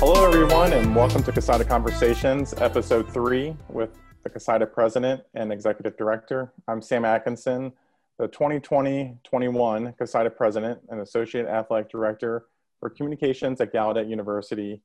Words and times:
Hello, 0.00 0.26
everyone, 0.26 0.74
and 0.74 0.94
welcome 0.94 1.22
to 1.22 1.32
COSIDA 1.32 1.66
Conversations, 1.66 2.52
Episode 2.58 3.10
3 3.10 3.56
with 3.70 3.96
the 4.22 4.28
COSIDA 4.28 4.70
President 4.70 5.22
and 5.32 5.50
Executive 5.50 5.96
Director. 5.96 6.52
I'm 6.68 6.82
Sam 6.82 7.06
Atkinson, 7.06 7.72
the 8.18 8.28
2020 8.28 9.16
21 9.24 9.94
COSIDA 9.98 10.36
President 10.36 10.78
and 10.90 11.00
Associate 11.00 11.46
Athletic 11.46 11.90
Director 11.90 12.44
for 12.80 12.90
Communications 12.90 13.62
at 13.62 13.72
Gallaudet 13.72 14.10
University. 14.10 14.82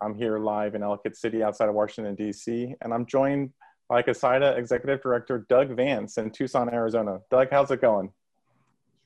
I'm 0.00 0.14
here 0.14 0.38
live 0.38 0.76
in 0.76 0.84
Ellicott 0.84 1.16
City 1.16 1.42
outside 1.42 1.68
of 1.68 1.74
Washington, 1.74 2.14
D.C., 2.14 2.76
and 2.80 2.94
I'm 2.94 3.04
joined 3.04 3.50
by 3.92 4.00
COSIDA 4.02 4.56
Executive 4.56 5.02
Director 5.02 5.44
Doug 5.50 5.68
Vance 5.76 6.16
in 6.16 6.30
Tucson, 6.30 6.72
Arizona. 6.72 7.20
Doug, 7.30 7.48
how's 7.50 7.70
it 7.70 7.82
going? 7.82 8.10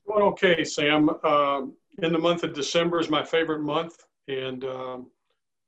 Going 0.07 0.23
okay, 0.23 0.63
Sam. 0.63 1.11
Um, 1.25 1.73
in 2.05 2.13
the 2.13 2.21
month 2.21 2.45
of 2.45 2.55
December 2.55 3.01
is 3.01 3.11
my 3.11 3.25
favorite 3.25 3.63
month, 3.63 4.05
and 4.29 4.63
um, 4.63 5.07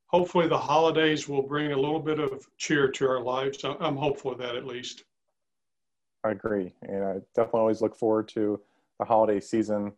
hopefully 0.06 0.46
the 0.46 0.56
holidays 0.56 1.28
will 1.28 1.42
bring 1.42 1.72
a 1.72 1.76
little 1.76 1.98
bit 1.98 2.20
of 2.20 2.46
cheer 2.58 2.86
to 2.92 3.08
our 3.08 3.20
lives. 3.20 3.64
I'm 3.64 3.96
hopeful 3.96 4.30
of 4.30 4.38
that 4.38 4.54
at 4.54 4.64
least. 4.64 5.02
I 6.22 6.30
agree, 6.30 6.72
and 6.82 7.02
I 7.02 7.14
definitely 7.34 7.60
always 7.62 7.82
look 7.82 7.96
forward 7.96 8.28
to 8.28 8.60
the 9.00 9.04
holiday 9.04 9.40
season. 9.40 9.94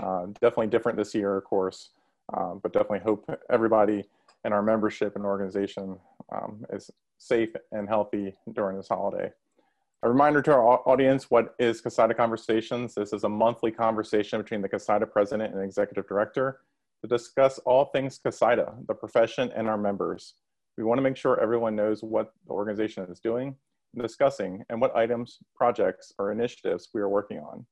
Uh, 0.00 0.26
definitely 0.40 0.66
different 0.66 0.98
this 0.98 1.14
year, 1.14 1.36
of 1.36 1.44
course, 1.44 1.90
um, 2.36 2.58
but 2.60 2.72
definitely 2.72 3.04
hope 3.04 3.24
everybody 3.50 4.02
in 4.44 4.52
our 4.52 4.62
membership 4.62 5.14
and 5.14 5.24
organization 5.24 5.96
um, 6.32 6.64
is 6.72 6.90
safe 7.24 7.50
and 7.72 7.88
healthy 7.88 8.34
during 8.52 8.76
this 8.76 8.88
holiday. 8.88 9.30
A 10.02 10.08
reminder 10.08 10.42
to 10.42 10.52
our 10.52 10.86
audience, 10.86 11.30
what 11.30 11.54
is 11.58 11.80
COSIDA 11.80 12.14
Conversations? 12.16 12.94
This 12.94 13.12
is 13.12 13.24
a 13.24 13.28
monthly 13.28 13.70
conversation 13.70 14.40
between 14.40 14.60
the 14.60 14.68
COSIDA 14.68 15.10
president 15.10 15.54
and 15.54 15.64
executive 15.64 16.06
director 16.06 16.60
to 17.02 17.08
discuss 17.08 17.58
all 17.60 17.86
things 17.86 18.20
COSIDA, 18.24 18.86
the 18.86 18.94
profession, 18.94 19.50
and 19.56 19.68
our 19.68 19.78
members. 19.78 20.34
We 20.76 20.84
want 20.84 20.98
to 20.98 21.02
make 21.02 21.16
sure 21.16 21.40
everyone 21.40 21.74
knows 21.74 22.02
what 22.02 22.32
the 22.46 22.52
organization 22.52 23.06
is 23.10 23.20
doing 23.20 23.56
discussing 24.02 24.64
and 24.68 24.80
what 24.80 24.96
items, 24.96 25.38
projects, 25.54 26.12
or 26.18 26.32
initiatives 26.32 26.88
we 26.92 27.00
are 27.00 27.08
working 27.08 27.38
on. 27.38 27.64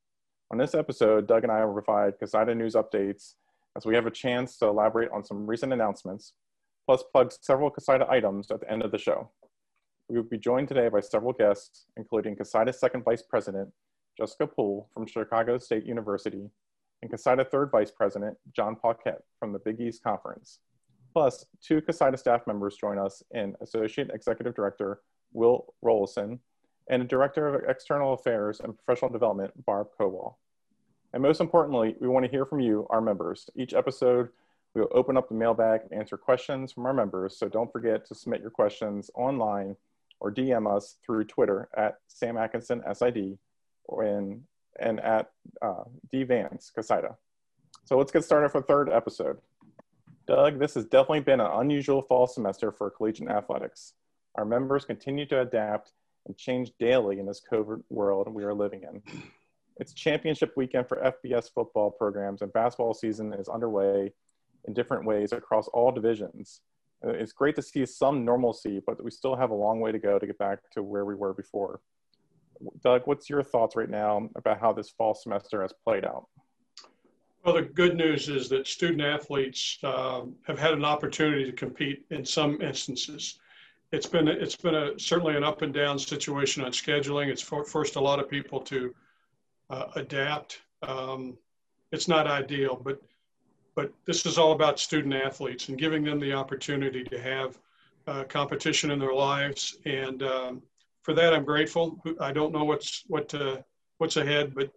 On 0.51 0.59
this 0.59 0.75
episode, 0.75 1.27
Doug 1.27 1.43
and 1.43 1.53
I 1.53 1.65
will 1.65 1.73
provide 1.73 2.19
COSIDA 2.19 2.57
news 2.57 2.75
updates 2.75 3.35
as 3.77 3.87
we 3.87 3.95
have 3.95 4.07
a 4.07 4.11
chance 4.11 4.57
to 4.59 4.67
elaborate 4.67 5.11
on 5.11 5.25
some 5.25 5.47
recent 5.47 5.73
announcements, 5.73 6.35
plus 6.87 7.03
plug 7.13 7.33
several 7.41 7.71
COSIDA 7.71 8.09
items 8.09 8.51
at 8.51 8.61
the 8.61 8.71
end 8.71 8.83
of 8.83 8.93
the 8.93 8.98
show. 8.98 9.31
We 10.08 10.17
will 10.17 10.25
be 10.25 10.39
joined 10.39 10.69
today 10.69 10.89
by 10.89 11.00
several 11.00 11.33
guests, 11.33 11.86
including 11.97 12.36
COSIDA 12.36 12.75
Second 12.75 13.05
Vice 13.05 13.22
President, 13.22 13.69
Jessica 14.17 14.47
Poole 14.47 14.89
from 14.92 15.06
Chicago 15.06 15.58
State 15.58 15.86
University, 15.86 16.50
and 17.00 17.11
COSIDA 17.11 17.50
Third 17.50 17.70
Vice 17.70 17.91
President, 17.91 18.36
John 18.55 18.77
Paquette 18.77 19.23
from 19.39 19.53
the 19.53 19.58
Big 19.58 19.80
East 19.80 20.03
Conference. 20.03 20.58
Plus, 21.12 21.47
two 21.62 21.80
COSIDA 21.80 22.19
staff 22.19 22.47
members 22.47 22.77
join 22.77 22.98
us 22.98 23.23
in 23.33 23.55
Associate 23.61 24.11
Executive 24.12 24.55
Director 24.55 25.00
Will 25.33 25.73
Roleson, 25.84 26.39
and 26.89 27.08
Director 27.08 27.48
of 27.48 27.62
External 27.69 28.12
Affairs 28.12 28.61
and 28.61 28.77
Professional 28.77 29.11
Development, 29.11 29.53
Barb 29.64 29.89
Kowal. 29.98 30.34
And 31.14 31.23
most 31.23 31.41
importantly, 31.41 31.97
we 32.00 32.08
want 32.08 32.25
to 32.25 32.30
hear 32.30 32.45
from 32.45 32.61
you, 32.61 32.86
our 32.91 33.00
members. 33.00 33.48
Each 33.55 33.73
episode, 33.73 34.30
we 34.75 34.80
will 34.80 34.91
open 34.92 35.17
up 35.17 35.28
the 35.28 35.34
mailbag 35.34 35.83
and 35.83 35.98
answer 35.98 36.17
questions 36.17 36.73
from 36.73 36.86
our 36.86 36.95
members, 36.95 37.36
so 37.36 37.48
don't 37.48 37.70
forget 37.70 38.06
to 38.06 38.14
submit 38.14 38.41
your 38.41 38.50
questions 38.50 39.11
online 39.14 39.77
or 40.23 40.33
DM 40.33 40.73
us 40.73 40.98
through 41.05 41.25
Twitter 41.25 41.69
at 41.77 41.97
Sam 42.06 42.37
Atkinson 42.37 42.81
SID 42.95 43.37
in, 44.01 44.42
and 44.79 45.01
at 45.01 45.31
uh, 45.61 45.83
DVance 46.14 46.70
COSIDA. 46.73 47.17
So 47.84 47.98
let's 47.98 48.13
get 48.13 48.24
started 48.24 48.51
for 48.51 48.61
the 48.61 48.67
third 48.69 48.89
episode. 48.89 49.39
Doug, 50.29 50.61
this 50.61 50.74
has 50.74 50.85
definitely 50.85 51.20
been 51.20 51.41
an 51.41 51.51
unusual 51.52 52.02
fall 52.02 52.29
semester 52.29 52.70
for 52.70 52.89
collegiate 52.89 53.29
athletics. 53.29 53.95
Our 54.36 54.45
members 54.45 54.85
continue 54.85 55.27
to 55.27 55.41
adapt 55.41 55.91
and 56.27 56.36
change 56.36 56.70
daily 56.79 57.18
in 57.18 57.27
this 57.27 57.42
COVID 57.52 57.83
world 57.91 58.33
we 58.33 58.45
are 58.45 58.55
living 58.55 58.85
in. 58.85 59.02
It's 59.79 59.92
championship 59.92 60.52
weekend 60.57 60.86
for 60.86 61.13
FBS 61.24 61.51
football 61.52 61.91
programs, 61.91 62.42
and 62.42 62.52
basketball 62.52 62.95
season 62.95 63.33
is 63.33 63.48
underway 63.48 64.13
in 64.68 64.73
different 64.73 65.05
ways 65.05 65.33
across 65.33 65.67
all 65.68 65.91
divisions. 65.91 66.61
Uh, 67.05 67.11
it's 67.11 67.33
great 67.33 67.57
to 67.57 67.63
see 67.63 67.85
some 67.86 68.24
normalcy, 68.24 68.80
but 68.86 69.02
we 69.02 69.11
still 69.11 69.36
have 69.36 69.51
a 69.51 69.55
long 69.55 69.80
way 69.80 69.92
to 69.92 69.98
go 69.98 70.18
to 70.18 70.27
get 70.27 70.39
back 70.39 70.58
to 70.73 70.83
where 70.83 71.05
we 71.05 71.14
were 71.14 71.35
before. 71.35 71.80
Doug, 72.83 73.02
what's 73.07 73.29
your 73.29 73.42
thoughts 73.42 73.74
right 73.74 73.90
now 73.90 74.29
about 74.36 74.61
how 74.61 74.73
this 74.73 74.90
fall 74.90 75.14
semester 75.14 75.62
has 75.62 75.73
played 75.85 76.05
out? 76.05 76.27
Well, 77.45 77.55
the 77.55 77.62
good 77.62 77.96
news 77.96 78.29
is 78.29 78.48
that 78.51 78.68
student 78.68 79.02
athletes 79.02 79.79
uh, 79.83 80.23
have 80.46 80.61
had 80.61 80.74
an 80.74 80.85
opportunity 80.85 81.45
to 81.45 81.52
compete 81.52 82.05
in 82.11 82.24
some 82.24 82.61
instances 82.62 83.41
it's 83.92 84.07
been 84.07 84.27
it's 84.27 84.57
been 84.57 84.74
a 84.74 84.98
certainly 84.98 85.36
an 85.36 85.45
up 85.45 85.62
and 85.62 85.73
down 85.73 85.98
situation 85.98 86.64
on 86.64 86.73
scheduling. 86.73 87.29
It's 87.29 87.42
for, 87.42 87.64
forced 87.64 87.96
a 87.96 88.01
lot 88.01 88.18
of 88.18 88.29
people 88.29 88.61
to 88.62 88.95
uh, 89.70 89.86
adapt. 89.95 90.62
Um, 90.83 91.36
it's 91.92 92.08
not 92.08 92.27
ideal, 92.27 92.80
but 92.83 93.01
but 93.75 93.93
this 94.05 94.27
is 94.27 94.39
all 94.39 94.53
about 94.53 94.79
student 94.79 95.15
athletes 95.15 95.69
and 95.69 95.79
giving 95.79 96.05
them 96.05 96.21
the 96.21 96.33
opportunity 96.33 97.03
to 97.05 97.21
have 97.21 97.59
uh, 98.07 98.25
competition 98.25 98.91
in 98.91 98.99
their 98.99 99.15
lives. 99.15 99.79
And 99.85 100.23
um, 100.23 100.63
for 101.03 101.15
that, 101.15 101.33
I'm 101.33 101.45
grateful. 101.45 102.03
I 102.21 102.33
don't 102.33 102.53
know 102.53 102.65
what's 102.65 103.05
what 103.07 103.29
to, 103.31 103.65
what's 103.99 104.17
ahead, 104.17 104.55
but 104.55 104.71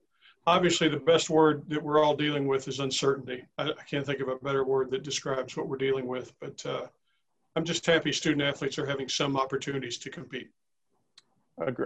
obviously 0.48 0.88
the 0.88 0.98
best 0.98 1.30
word 1.30 1.64
that 1.70 1.82
we're 1.82 2.04
all 2.04 2.16
dealing 2.16 2.48
with 2.48 2.68
is 2.68 2.80
uncertainty. 2.80 3.46
I, 3.58 3.70
I 3.70 3.84
can't 3.90 4.06
think 4.06 4.22
of 4.22 4.28
a 4.28 4.38
better 4.38 4.64
word 4.64 4.92
that 4.92 5.04
describes 5.04 5.58
what 5.58 5.68
we're 5.68 5.78
dealing 5.78 6.08
with, 6.08 6.34
but. 6.40 6.66
Uh, 6.66 6.88
I'm 7.56 7.64
just 7.64 7.86
happy 7.86 8.12
student 8.12 8.42
athletes 8.42 8.78
are 8.78 8.86
having 8.86 9.08
some 9.08 9.38
opportunities 9.38 9.98
to 10.00 10.10
compete. 10.10 10.50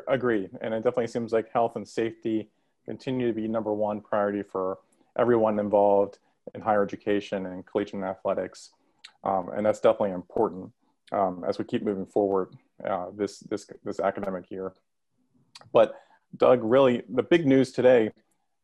Agree. 0.08 0.50
And 0.62 0.74
it 0.74 0.78
definitely 0.78 1.08
seems 1.08 1.32
like 1.32 1.52
health 1.52 1.76
and 1.76 1.88
safety 1.88 2.50
continue 2.86 3.28
to 3.28 3.34
be 3.34 3.48
number 3.48 3.72
one 3.72 4.02
priority 4.02 4.42
for 4.42 4.80
everyone 5.18 5.60
involved 5.60 6.18
in 6.56 6.62
higher 6.62 6.84
education 6.84 7.46
and 7.46 7.66
collegiate 7.66 8.04
athletics. 8.04 8.72
Um, 9.24 9.50
and 9.56 9.66
that's 9.66 9.80
definitely 9.80 10.12
important 10.12 10.72
um, 11.12 11.44
as 11.48 11.58
we 11.58 11.66
keep 11.66 11.84
moving 11.84 12.06
forward 12.06 12.54
uh, 12.86 13.08
this, 13.16 13.40
this, 13.40 13.70
this 13.84 14.00
academic 14.00 14.50
year. 14.52 14.74
But 15.74 15.96
Doug, 16.38 16.62
really 16.64 17.04
the 17.10 17.24
big 17.24 17.46
news 17.46 17.72
today 17.72 18.12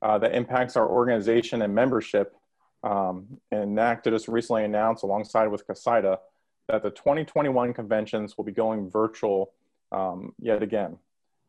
uh, 0.02 0.18
that 0.20 0.36
impacts 0.36 0.76
our 0.76 0.88
organization 0.88 1.62
and 1.62 1.74
membership 1.74 2.36
um, 2.84 3.40
and 3.52 3.76
NACDA 3.76 4.12
just 4.12 4.28
recently 4.28 4.64
announced 4.64 5.04
alongside 5.04 5.48
with 5.48 5.68
COSIDA 5.68 6.20
that 6.68 6.84
the 6.84 6.92
2021 6.92 7.74
conventions 7.74 8.38
will 8.38 8.46
be 8.46 8.52
going 8.52 8.90
virtual 8.90 9.52
um, 9.92 10.34
yet 10.40 10.62
again. 10.62 10.98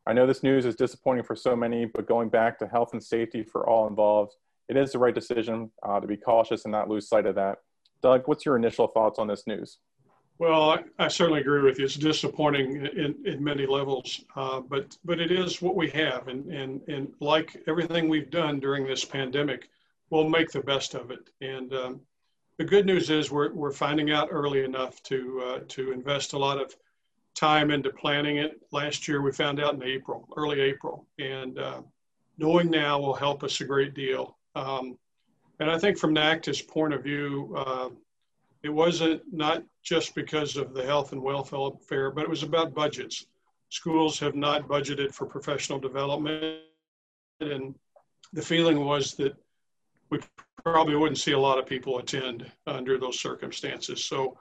I 0.06 0.12
know 0.12 0.26
this 0.26 0.42
news 0.42 0.64
is 0.64 0.76
disappointing 0.76 1.24
for 1.24 1.36
so 1.36 1.54
many, 1.54 1.84
but 1.84 2.06
going 2.06 2.28
back 2.28 2.58
to 2.60 2.66
health 2.66 2.92
and 2.92 3.02
safety 3.02 3.42
for 3.42 3.68
all 3.68 3.86
involved, 3.88 4.34
it 4.68 4.76
is 4.76 4.92
the 4.92 4.98
right 4.98 5.14
decision 5.14 5.70
uh, 5.82 6.00
to 6.00 6.06
be 6.06 6.16
cautious 6.16 6.64
and 6.64 6.72
not 6.72 6.88
lose 6.88 7.08
sight 7.08 7.26
of 7.26 7.34
that. 7.36 7.58
Doug, 8.02 8.22
what's 8.26 8.44
your 8.44 8.56
initial 8.56 8.88
thoughts 8.88 9.18
on 9.18 9.26
this 9.26 9.46
news? 9.46 9.78
Well, 10.38 10.70
I, 10.70 10.84
I 10.98 11.08
certainly 11.08 11.40
agree 11.40 11.62
with 11.62 11.78
you. 11.78 11.86
It's 11.86 11.94
disappointing 11.94 12.84
in, 12.84 13.14
in 13.24 13.42
many 13.42 13.64
levels, 13.64 14.22
uh, 14.36 14.60
but 14.60 14.96
but 15.04 15.18
it 15.18 15.30
is 15.30 15.62
what 15.62 15.76
we 15.76 15.88
have, 15.90 16.28
and 16.28 16.52
and 16.52 16.82
and 16.88 17.12
like 17.20 17.56
everything 17.66 18.08
we've 18.08 18.30
done 18.30 18.60
during 18.60 18.86
this 18.86 19.02
pandemic, 19.02 19.70
we'll 20.10 20.28
make 20.28 20.50
the 20.50 20.60
best 20.60 20.94
of 20.94 21.10
it. 21.10 21.30
And 21.40 21.72
um, 21.72 22.00
the 22.58 22.64
good 22.64 22.86
news 22.86 23.10
is 23.10 23.30
we're, 23.30 23.52
we're 23.52 23.72
finding 23.72 24.10
out 24.10 24.28
early 24.30 24.64
enough 24.64 25.02
to, 25.04 25.42
uh, 25.44 25.60
to 25.68 25.92
invest 25.92 26.32
a 26.32 26.38
lot 26.38 26.60
of 26.60 26.74
time 27.34 27.70
into 27.70 27.90
planning 27.90 28.38
it. 28.38 28.60
Last 28.72 29.06
year 29.06 29.20
we 29.20 29.32
found 29.32 29.60
out 29.60 29.74
in 29.74 29.82
April, 29.82 30.26
early 30.36 30.60
April, 30.60 31.06
and 31.18 31.58
uh, 31.58 31.82
knowing 32.38 32.70
now 32.70 32.98
will 32.98 33.14
help 33.14 33.44
us 33.44 33.60
a 33.60 33.64
great 33.64 33.94
deal. 33.94 34.35
Um, 34.56 34.98
and 35.60 35.70
I 35.70 35.78
think 35.78 35.98
from 35.98 36.14
NACDA's 36.14 36.62
point 36.62 36.94
of 36.94 37.04
view, 37.04 37.54
uh, 37.56 37.90
it 38.62 38.70
wasn't 38.70 39.22
not 39.32 39.62
just 39.84 40.14
because 40.14 40.56
of 40.56 40.74
the 40.74 40.84
health 40.84 41.12
and 41.12 41.22
welfare, 41.22 42.10
but 42.10 42.24
it 42.24 42.28
was 42.28 42.42
about 42.42 42.74
budgets. 42.74 43.26
Schools 43.68 44.18
have 44.18 44.34
not 44.34 44.66
budgeted 44.66 45.12
for 45.12 45.26
professional 45.26 45.78
development, 45.78 46.62
and 47.40 47.74
the 48.32 48.42
feeling 48.42 48.84
was 48.84 49.14
that 49.14 49.36
we 50.10 50.18
probably 50.64 50.96
wouldn't 50.96 51.18
see 51.18 51.32
a 51.32 51.38
lot 51.38 51.58
of 51.58 51.66
people 51.66 51.98
attend 51.98 52.50
under 52.66 52.98
those 52.98 53.20
circumstances. 53.20 54.04
So 54.04 54.38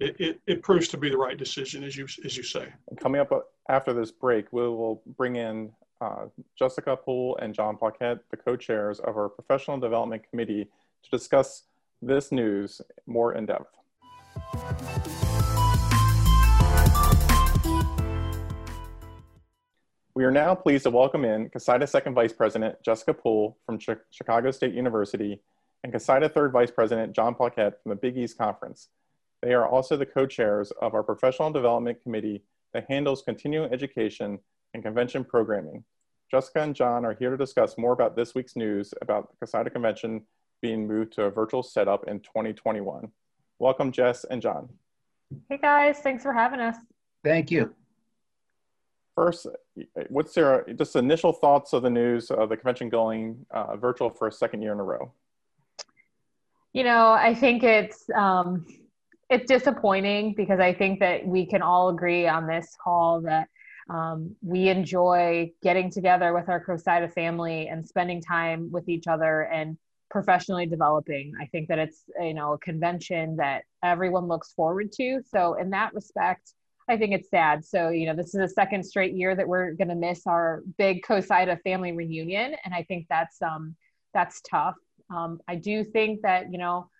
it, 0.00 0.16
it, 0.20 0.40
it, 0.46 0.62
proves 0.62 0.88
to 0.88 0.98
be 0.98 1.08
the 1.08 1.16
right 1.16 1.38
decision, 1.38 1.82
as 1.82 1.96
you, 1.96 2.06
as 2.24 2.36
you 2.36 2.42
say. 2.42 2.68
Coming 3.00 3.20
up 3.20 3.32
after 3.68 3.92
this 3.92 4.10
break, 4.10 4.52
we 4.52 4.62
will 4.62 5.02
bring 5.16 5.36
in 5.36 5.72
uh, 6.00 6.26
Jessica 6.58 6.96
Poole 6.96 7.38
and 7.40 7.54
John 7.54 7.76
Paquette, 7.76 8.18
the 8.30 8.36
co-chairs 8.36 9.00
of 9.00 9.16
our 9.16 9.28
Professional 9.28 9.78
Development 9.78 10.22
Committee, 10.28 10.68
to 11.02 11.10
discuss 11.10 11.64
this 12.02 12.30
news 12.32 12.80
more 13.06 13.34
in 13.34 13.46
depth. 13.46 13.72
We 20.14 20.24
are 20.24 20.30
now 20.30 20.54
pleased 20.54 20.84
to 20.84 20.90
welcome 20.90 21.24
in 21.24 21.50
COSIDA 21.50 21.88
Second 21.88 22.14
Vice 22.14 22.32
President 22.32 22.82
Jessica 22.82 23.12
Poole 23.12 23.58
from 23.66 23.78
Ch 23.78 23.90
Chicago 24.10 24.50
State 24.50 24.72
University 24.72 25.40
and 25.84 25.92
COSIDA 25.92 26.32
Third 26.32 26.52
Vice 26.52 26.70
President 26.70 27.14
John 27.14 27.34
Paquette 27.34 27.82
from 27.82 27.90
the 27.90 27.96
Big 27.96 28.16
East 28.16 28.38
Conference. 28.38 28.88
They 29.42 29.52
are 29.52 29.68
also 29.68 29.96
the 29.96 30.06
co-chairs 30.06 30.72
of 30.80 30.94
our 30.94 31.02
Professional 31.02 31.50
Development 31.50 32.02
Committee 32.02 32.42
that 32.72 32.86
handles 32.88 33.22
continuing 33.22 33.72
education 33.72 34.38
and 34.74 34.82
convention 34.82 35.24
programming. 35.24 35.84
Jessica 36.30 36.62
and 36.62 36.74
John 36.74 37.04
are 37.04 37.14
here 37.14 37.30
to 37.30 37.36
discuss 37.36 37.78
more 37.78 37.92
about 37.92 38.16
this 38.16 38.34
week's 38.34 38.56
news 38.56 38.92
about 39.00 39.30
the 39.30 39.46
COSIDA 39.46 39.72
Convention 39.72 40.22
being 40.60 40.86
moved 40.86 41.12
to 41.14 41.24
a 41.24 41.30
virtual 41.30 41.62
setup 41.62 42.08
in 42.08 42.20
2021. 42.20 43.08
Welcome, 43.58 43.92
Jess 43.92 44.24
and 44.24 44.42
John. 44.42 44.68
Hey 45.48 45.58
guys, 45.58 45.98
thanks 45.98 46.22
for 46.22 46.32
having 46.32 46.60
us. 46.60 46.76
Thank 47.24 47.50
you. 47.50 47.74
First, 49.14 49.46
what's 50.08 50.36
your 50.36 50.66
just 50.76 50.94
initial 50.94 51.32
thoughts 51.32 51.72
of 51.72 51.82
the 51.82 51.90
news 51.90 52.30
of 52.30 52.48
the 52.48 52.56
convention 52.56 52.88
going 52.88 53.46
uh, 53.50 53.76
virtual 53.76 54.10
for 54.10 54.28
a 54.28 54.32
second 54.32 54.62
year 54.62 54.72
in 54.72 54.80
a 54.80 54.84
row? 54.84 55.12
You 56.72 56.84
know, 56.84 57.12
I 57.12 57.34
think 57.34 57.62
it's 57.62 58.10
um, 58.14 58.66
it's 59.30 59.46
disappointing 59.46 60.34
because 60.36 60.60
I 60.60 60.74
think 60.74 61.00
that 61.00 61.26
we 61.26 61.46
can 61.46 61.62
all 61.62 61.88
agree 61.88 62.26
on 62.26 62.46
this 62.46 62.76
call 62.82 63.22
that 63.22 63.48
um, 63.88 64.34
we 64.42 64.68
enjoy 64.68 65.52
getting 65.62 65.90
together 65.90 66.34
with 66.34 66.48
our 66.48 66.64
COSIDA 66.64 67.12
family 67.12 67.68
and 67.68 67.86
spending 67.86 68.20
time 68.20 68.70
with 68.72 68.88
each 68.88 69.06
other 69.06 69.42
and 69.42 69.76
professionally 70.10 70.66
developing. 70.66 71.32
I 71.40 71.46
think 71.46 71.68
that 71.68 71.78
it's 71.78 72.04
you 72.20 72.34
know 72.34 72.54
a 72.54 72.58
convention 72.58 73.36
that 73.36 73.64
everyone 73.82 74.26
looks 74.26 74.52
forward 74.52 74.92
to. 74.92 75.20
So 75.32 75.54
in 75.54 75.70
that 75.70 75.94
respect, 75.94 76.52
I 76.88 76.96
think 76.96 77.12
it's 77.12 77.30
sad. 77.30 77.64
So 77.64 77.90
you 77.90 78.06
know 78.06 78.14
this 78.14 78.34
is 78.34 78.40
the 78.40 78.48
second 78.48 78.84
straight 78.84 79.14
year 79.14 79.34
that 79.36 79.46
we're 79.46 79.72
going 79.72 79.88
to 79.88 79.94
miss 79.94 80.26
our 80.26 80.62
big 80.78 81.02
COSIDA 81.02 81.60
family 81.62 81.92
reunion, 81.92 82.56
and 82.64 82.74
I 82.74 82.82
think 82.84 83.06
that's 83.08 83.40
um 83.42 83.76
that's 84.14 84.40
tough. 84.42 84.76
Um, 85.14 85.38
I 85.46 85.54
do 85.54 85.84
think 85.84 86.22
that 86.22 86.50
you 86.50 86.58
know 86.58 86.90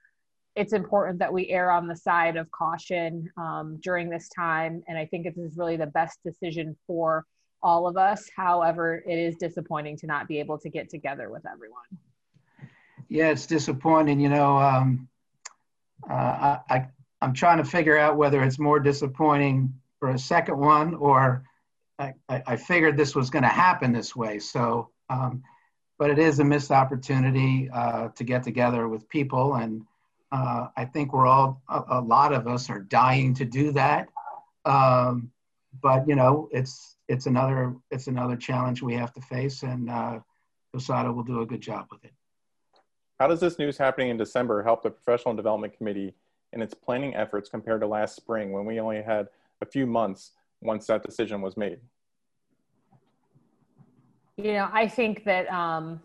it's 0.57 0.73
important 0.73 1.19
that 1.19 1.33
we 1.33 1.49
err 1.51 1.71
on 1.71 1.87
the 1.87 1.95
side 1.97 2.37
of 2.37 2.51
caution 2.51 3.31
um, 3.37 3.79
during 3.83 4.09
this 4.09 4.29
time, 4.31 4.83
and 4.89 4.97
I 4.97 5.05
think 5.07 5.25
this 5.25 5.37
is 5.37 5.57
really 5.57 5.77
the 5.77 5.87
best 5.87 6.19
decision 6.25 6.77
for 6.87 7.25
all 7.63 7.87
of 7.87 7.97
us. 7.97 8.29
However, 8.35 9.03
it 9.07 9.19
is 9.19 9.37
disappointing 9.37 9.99
to 9.99 10.07
not 10.07 10.27
be 10.29 10.41
able 10.41 10.59
to 10.59 10.71
get 10.71 10.89
together 10.89 11.31
with 11.31 11.45
everyone. 11.47 11.85
Yeah, 13.09 13.29
it's 13.29 13.47
disappointing. 13.47 14.19
You 14.19 14.31
know, 14.31 14.57
um, 14.57 15.09
uh, 16.09 16.59
I, 16.69 16.87
I'm 17.21 17.35
trying 17.35 17.59
to 17.59 17.65
figure 17.65 17.99
out 17.99 18.17
whether 18.17 18.43
it's 18.43 18.59
more 18.59 18.81
disappointing 18.81 19.75
for 20.01 20.11
a 20.11 20.19
second 20.19 20.59
one 20.59 20.95
or 20.95 21.45
I, 21.99 22.13
I 22.29 22.57
figured 22.57 22.97
this 22.97 23.15
was 23.15 23.31
going 23.31 23.43
to 23.43 23.49
happen 23.49 23.93
this 23.93 24.15
way. 24.15 24.39
So, 24.39 24.91
um, 25.09 25.43
but 25.99 26.11
it 26.11 26.19
is 26.19 26.41
a 26.41 26.45
missed 26.45 26.71
opportunity 26.71 27.71
uh, 27.73 28.09
to 28.09 28.25
get 28.25 28.43
together 28.43 28.87
with 28.87 29.09
people. 29.09 29.55
And 29.55 29.87
uh, 30.33 30.69
I 30.77 30.85
think 30.85 31.13
we're 31.13 31.27
all, 31.27 31.63
a, 31.69 31.83
a, 31.91 32.01
lot 32.01 32.33
of 32.33 32.47
us 32.47 32.69
are 32.69 32.81
dying 32.81 33.35
to 33.35 33.45
do 33.45 33.73
that. 33.73 34.09
Um, 34.65 35.31
but, 35.83 36.09
you 36.09 36.17
know, 36.17 36.49
it's, 36.53 36.97
it's 37.09 37.27
another, 37.27 37.77
it's 37.91 38.09
another 38.09 38.37
challenge 38.37 38.83
we 38.83 38.95
have 38.95 39.13
to 39.15 39.21
face 39.21 39.63
and 39.63 39.89
uh, 39.89 40.19
COSIDA 40.75 41.15
will 41.15 41.23
do 41.23 41.43
a 41.43 41.47
good 41.47 41.61
job 41.61 41.87
with 41.91 42.05
it. 42.05 42.13
How 43.21 43.29
does 43.29 43.41
this 43.41 43.59
news 43.59 43.79
happening 43.79 44.11
in 44.11 44.17
December 44.17 44.63
help 44.63 44.83
the 44.83 44.91
Professional 44.91 45.35
Development 45.35 45.77
Committee 45.77 46.15
in 46.53 46.61
its 46.61 46.75
planning 46.75 47.15
efforts 47.15 47.49
compared 47.49 47.81
to 47.81 47.87
last 47.87 48.17
spring 48.17 48.53
when 48.53 48.65
we 48.65 48.81
only 48.81 49.03
had 49.03 49.29
a 49.63 49.67
few 49.67 49.87
months 49.87 50.33
once 50.61 50.87
that 50.87 51.03
decision 51.03 51.41
was 51.41 51.57
made? 51.57 51.79
You 54.37 54.53
know, 54.53 54.69
I 54.71 54.87
think 54.87 55.25
that 55.25 55.51
um, 55.51 56.01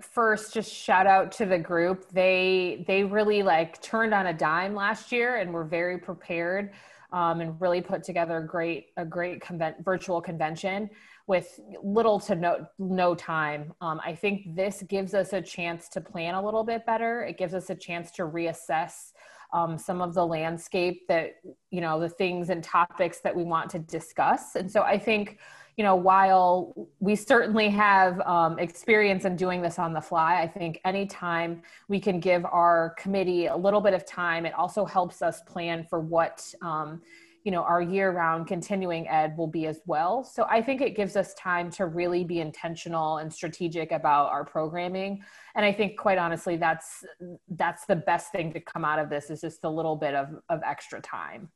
first, 0.00 0.54
just 0.54 0.72
shout 0.72 1.06
out 1.06 1.32
to 1.32 1.46
the 1.46 1.58
group. 1.58 2.10
They 2.12 2.84
they 2.86 3.04
really 3.04 3.42
like 3.42 3.80
turned 3.82 4.14
on 4.14 4.28
a 4.28 4.32
dime 4.32 4.74
last 4.74 5.12
year 5.12 5.36
and 5.36 5.52
were 5.52 5.64
very 5.64 5.98
prepared 5.98 6.72
um, 7.12 7.40
and 7.40 7.60
really 7.60 7.80
put 7.80 8.02
together 8.02 8.38
a 8.38 8.46
great 8.46 8.86
a 8.96 9.04
great 9.04 9.42
virtual 9.84 10.20
convention 10.20 10.90
with 11.26 11.60
little 11.82 12.20
to 12.20 12.34
no 12.34 12.66
no 12.78 13.14
time. 13.14 13.72
Um, 13.80 14.00
I 14.04 14.14
think 14.14 14.54
this 14.54 14.82
gives 14.88 15.14
us 15.14 15.32
a 15.32 15.42
chance 15.42 15.88
to 15.90 16.00
plan 16.00 16.34
a 16.34 16.44
little 16.44 16.64
bit 16.64 16.86
better. 16.86 17.22
It 17.24 17.36
gives 17.36 17.54
us 17.54 17.70
a 17.70 17.74
chance 17.74 18.10
to 18.12 18.22
reassess 18.22 19.12
um, 19.52 19.78
some 19.78 20.00
of 20.00 20.14
the 20.14 20.26
landscape 20.26 21.06
that 21.08 21.36
you 21.70 21.80
know 21.80 22.00
the 22.00 22.08
things 22.08 22.50
and 22.50 22.62
topics 22.62 23.20
that 23.20 23.34
we 23.34 23.44
want 23.44 23.70
to 23.70 23.78
discuss. 23.78 24.54
And 24.54 24.70
so 24.70 24.82
I 24.82 24.98
think 24.98 25.38
you 25.76 25.84
know 25.84 25.94
while 25.94 26.88
we 27.00 27.14
certainly 27.14 27.68
have 27.68 28.20
um, 28.20 28.58
experience 28.58 29.24
in 29.24 29.36
doing 29.36 29.60
this 29.60 29.78
on 29.78 29.92
the 29.92 30.00
fly, 30.00 30.40
I 30.40 30.46
think 30.46 30.80
anytime 30.84 31.62
we 31.88 32.00
can 32.00 32.18
give 32.18 32.44
our 32.46 32.94
committee 32.98 33.46
a 33.46 33.56
little 33.56 33.80
bit 33.80 33.94
of 33.94 34.06
time, 34.06 34.46
it 34.46 34.54
also 34.54 34.84
helps 34.84 35.22
us 35.22 35.42
plan 35.42 35.86
for 35.88 36.00
what. 36.00 36.42
Um, 36.62 37.02
you 37.46 37.52
know 37.52 37.62
our 37.62 37.80
year 37.80 38.10
round 38.10 38.48
continuing 38.48 39.06
ed 39.06 39.38
will 39.38 39.46
be 39.46 39.66
as 39.66 39.80
well 39.86 40.24
so 40.24 40.44
i 40.50 40.60
think 40.60 40.80
it 40.80 40.96
gives 40.96 41.14
us 41.14 41.32
time 41.34 41.70
to 41.70 41.86
really 41.86 42.24
be 42.24 42.40
intentional 42.40 43.18
and 43.18 43.32
strategic 43.32 43.92
about 43.92 44.32
our 44.32 44.44
programming 44.44 45.22
and 45.54 45.64
i 45.64 45.72
think 45.72 45.96
quite 45.96 46.18
honestly 46.18 46.56
that's 46.56 47.04
that's 47.50 47.86
the 47.86 47.94
best 47.94 48.32
thing 48.32 48.52
to 48.52 48.58
come 48.58 48.84
out 48.84 48.98
of 48.98 49.08
this 49.08 49.30
is 49.30 49.40
just 49.42 49.62
a 49.62 49.70
little 49.70 49.94
bit 49.94 50.12
of, 50.12 50.28
of 50.48 50.60
extra 50.66 51.00
time 51.00 51.48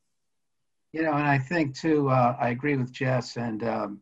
you 0.92 1.02
know 1.02 1.12
and 1.12 1.26
i 1.26 1.36
think 1.36 1.76
too 1.76 2.08
uh, 2.08 2.36
i 2.40 2.50
agree 2.50 2.76
with 2.76 2.92
jess 2.92 3.36
and 3.36 3.64
um, 3.64 4.00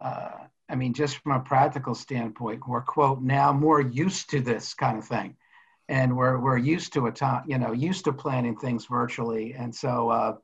uh, 0.00 0.30
i 0.68 0.74
mean 0.74 0.92
just 0.92 1.18
from 1.18 1.32
a 1.32 1.40
practical 1.40 1.94
standpoint 1.94 2.60
we're 2.66 2.80
quote 2.80 3.20
now 3.22 3.52
more 3.52 3.80
used 3.80 4.30
to 4.30 4.40
this 4.40 4.74
kind 4.74 4.98
of 4.98 5.04
thing 5.04 5.36
and 5.88 6.16
we're, 6.16 6.38
we're 6.38 6.58
used 6.58 6.92
to 6.92 7.06
a 7.06 7.12
time 7.12 7.44
you 7.46 7.58
know 7.58 7.72
used 7.72 8.04
to 8.04 8.12
planning 8.12 8.56
things 8.56 8.86
virtually 8.86 9.54
and 9.54 9.74
so 9.74 10.08
uh, 10.08 10.34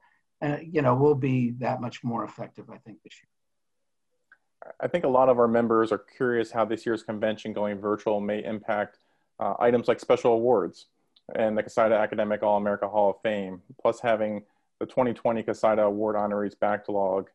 uh, 0.42 0.58
you 0.70 0.82
know, 0.82 0.94
we'll 0.94 1.14
be 1.14 1.52
that 1.58 1.80
much 1.80 2.04
more 2.04 2.24
effective, 2.24 2.68
I 2.70 2.76
think, 2.78 3.02
this 3.02 3.14
year. 3.14 4.72
I 4.80 4.88
think 4.88 5.04
a 5.04 5.08
lot 5.08 5.28
of 5.28 5.38
our 5.38 5.48
members 5.48 5.92
are 5.92 5.98
curious 6.16 6.50
how 6.50 6.64
this 6.64 6.84
year's 6.84 7.02
convention 7.02 7.52
going 7.52 7.78
virtual 7.78 8.20
may 8.20 8.44
impact 8.44 8.98
uh, 9.38 9.54
items 9.58 9.88
like 9.88 10.00
special 10.00 10.32
awards 10.32 10.86
and 11.34 11.56
the 11.56 11.62
COSIDA 11.62 11.98
Academic 11.98 12.42
All-America 12.42 12.88
Hall 12.88 13.10
of 13.10 13.16
Fame, 13.22 13.62
plus 13.80 14.00
having 14.00 14.42
the 14.80 14.86
2020 14.86 15.42
COSIDA 15.42 15.84
Award 15.84 16.16
honorees 16.16 16.58
backlog. 16.58 17.30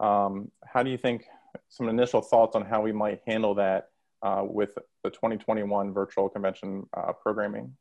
Um, 0.00 0.50
how 0.66 0.82
do 0.82 0.90
you 0.90 0.98
think, 0.98 1.24
some 1.68 1.88
initial 1.88 2.20
thoughts 2.20 2.56
on 2.56 2.64
how 2.64 2.80
we 2.82 2.92
might 2.92 3.20
handle 3.26 3.54
that 3.54 3.90
uh, 4.22 4.42
with 4.44 4.70
the 5.02 5.10
2021 5.10 5.92
virtual 5.92 6.28
convention 6.28 6.86
uh, 6.96 7.12
programming? 7.12 7.74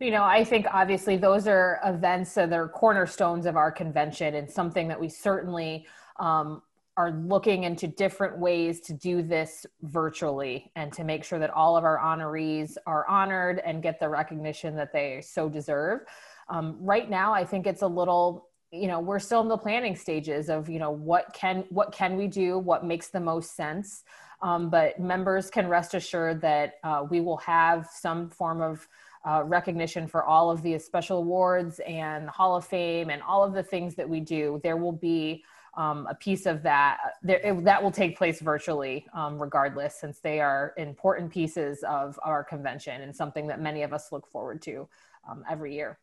you 0.00 0.12
know, 0.12 0.22
I 0.22 0.44
think 0.44 0.66
obviously 0.72 1.16
those 1.16 1.48
are 1.48 1.80
events 1.84 2.34
that 2.34 2.52
are 2.52 2.68
cornerstones 2.68 3.46
of 3.46 3.56
our 3.56 3.72
convention 3.72 4.36
and 4.36 4.48
something 4.48 4.86
that 4.88 5.00
we 5.00 5.08
certainly 5.08 5.86
um, 6.20 6.62
are 6.96 7.10
looking 7.10 7.64
into 7.64 7.86
different 7.88 8.38
ways 8.38 8.80
to 8.80 8.92
do 8.92 9.22
this 9.22 9.66
virtually 9.82 10.70
and 10.76 10.92
to 10.92 11.04
make 11.04 11.24
sure 11.24 11.38
that 11.38 11.50
all 11.50 11.76
of 11.76 11.84
our 11.84 11.98
honorees 11.98 12.76
are 12.86 13.08
honored 13.08 13.60
and 13.64 13.82
get 13.82 13.98
the 13.98 14.08
recognition 14.08 14.76
that 14.76 14.92
they 14.92 15.20
so 15.20 15.48
deserve. 15.48 16.00
Um, 16.48 16.76
right 16.80 17.10
now, 17.10 17.32
I 17.32 17.44
think 17.44 17.66
it's 17.66 17.82
a 17.82 17.86
little 17.86 18.47
you 18.70 18.86
know 18.86 19.00
we're 19.00 19.18
still 19.18 19.40
in 19.40 19.48
the 19.48 19.56
planning 19.56 19.96
stages 19.96 20.48
of 20.48 20.68
you 20.68 20.78
know 20.78 20.90
what 20.90 21.32
can 21.32 21.64
what 21.70 21.92
can 21.92 22.16
we 22.16 22.26
do? 22.26 22.58
What 22.58 22.84
makes 22.84 23.08
the 23.08 23.20
most 23.20 23.56
sense? 23.56 24.04
Um, 24.40 24.70
but 24.70 25.00
members 25.00 25.50
can 25.50 25.68
rest 25.68 25.94
assured 25.94 26.40
that 26.42 26.74
uh, 26.84 27.04
we 27.10 27.20
will 27.20 27.38
have 27.38 27.88
some 27.92 28.30
form 28.30 28.62
of 28.62 28.86
uh, 29.28 29.42
recognition 29.44 30.06
for 30.06 30.24
all 30.24 30.50
of 30.50 30.62
the 30.62 30.78
special 30.78 31.18
awards 31.18 31.80
and 31.80 32.28
the 32.28 32.32
Hall 32.32 32.56
of 32.56 32.64
Fame 32.64 33.10
and 33.10 33.20
all 33.22 33.42
of 33.42 33.52
the 33.52 33.62
things 33.62 33.94
that 33.96 34.08
we 34.08 34.20
do, 34.20 34.60
there 34.62 34.76
will 34.76 34.92
be 34.92 35.44
um, 35.76 36.06
a 36.08 36.14
piece 36.14 36.46
of 36.46 36.62
that 36.62 36.98
there, 37.22 37.40
it, 37.44 37.64
that 37.64 37.82
will 37.82 37.90
take 37.90 38.16
place 38.16 38.40
virtually, 38.40 39.06
um, 39.14 39.40
regardless, 39.40 40.00
since 40.00 40.18
they 40.20 40.40
are 40.40 40.72
important 40.76 41.30
pieces 41.30 41.84
of 41.88 42.18
our 42.22 42.42
convention 42.42 43.02
and 43.02 43.14
something 43.14 43.46
that 43.46 43.60
many 43.60 43.82
of 43.82 43.92
us 43.92 44.10
look 44.10 44.26
forward 44.26 44.62
to 44.62 44.88
um, 45.28 45.44
every 45.48 45.74
year. 45.74 45.98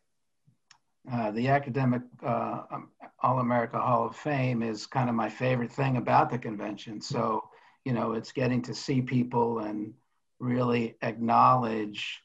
Uh, 1.10 1.30
the 1.30 1.48
academic 1.48 2.02
uh, 2.24 2.62
um, 2.70 2.88
All 3.22 3.38
America 3.38 3.78
Hall 3.78 4.06
of 4.06 4.16
Fame 4.16 4.62
is 4.62 4.86
kind 4.86 5.08
of 5.08 5.14
my 5.14 5.28
favorite 5.28 5.72
thing 5.72 5.96
about 5.96 6.30
the 6.30 6.38
convention. 6.38 7.00
So, 7.00 7.48
you 7.84 7.92
know, 7.92 8.12
it's 8.14 8.32
getting 8.32 8.62
to 8.62 8.74
see 8.74 9.00
people 9.02 9.60
and 9.60 9.94
really 10.40 10.96
acknowledge 11.02 12.22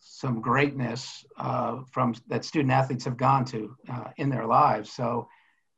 some 0.00 0.40
greatness 0.40 1.24
uh, 1.36 1.82
from 1.90 2.14
that 2.26 2.44
student 2.44 2.72
athletes 2.72 3.04
have 3.04 3.16
gone 3.16 3.44
to 3.44 3.76
uh, 3.88 4.10
in 4.16 4.28
their 4.28 4.46
lives. 4.46 4.90
So 4.92 5.28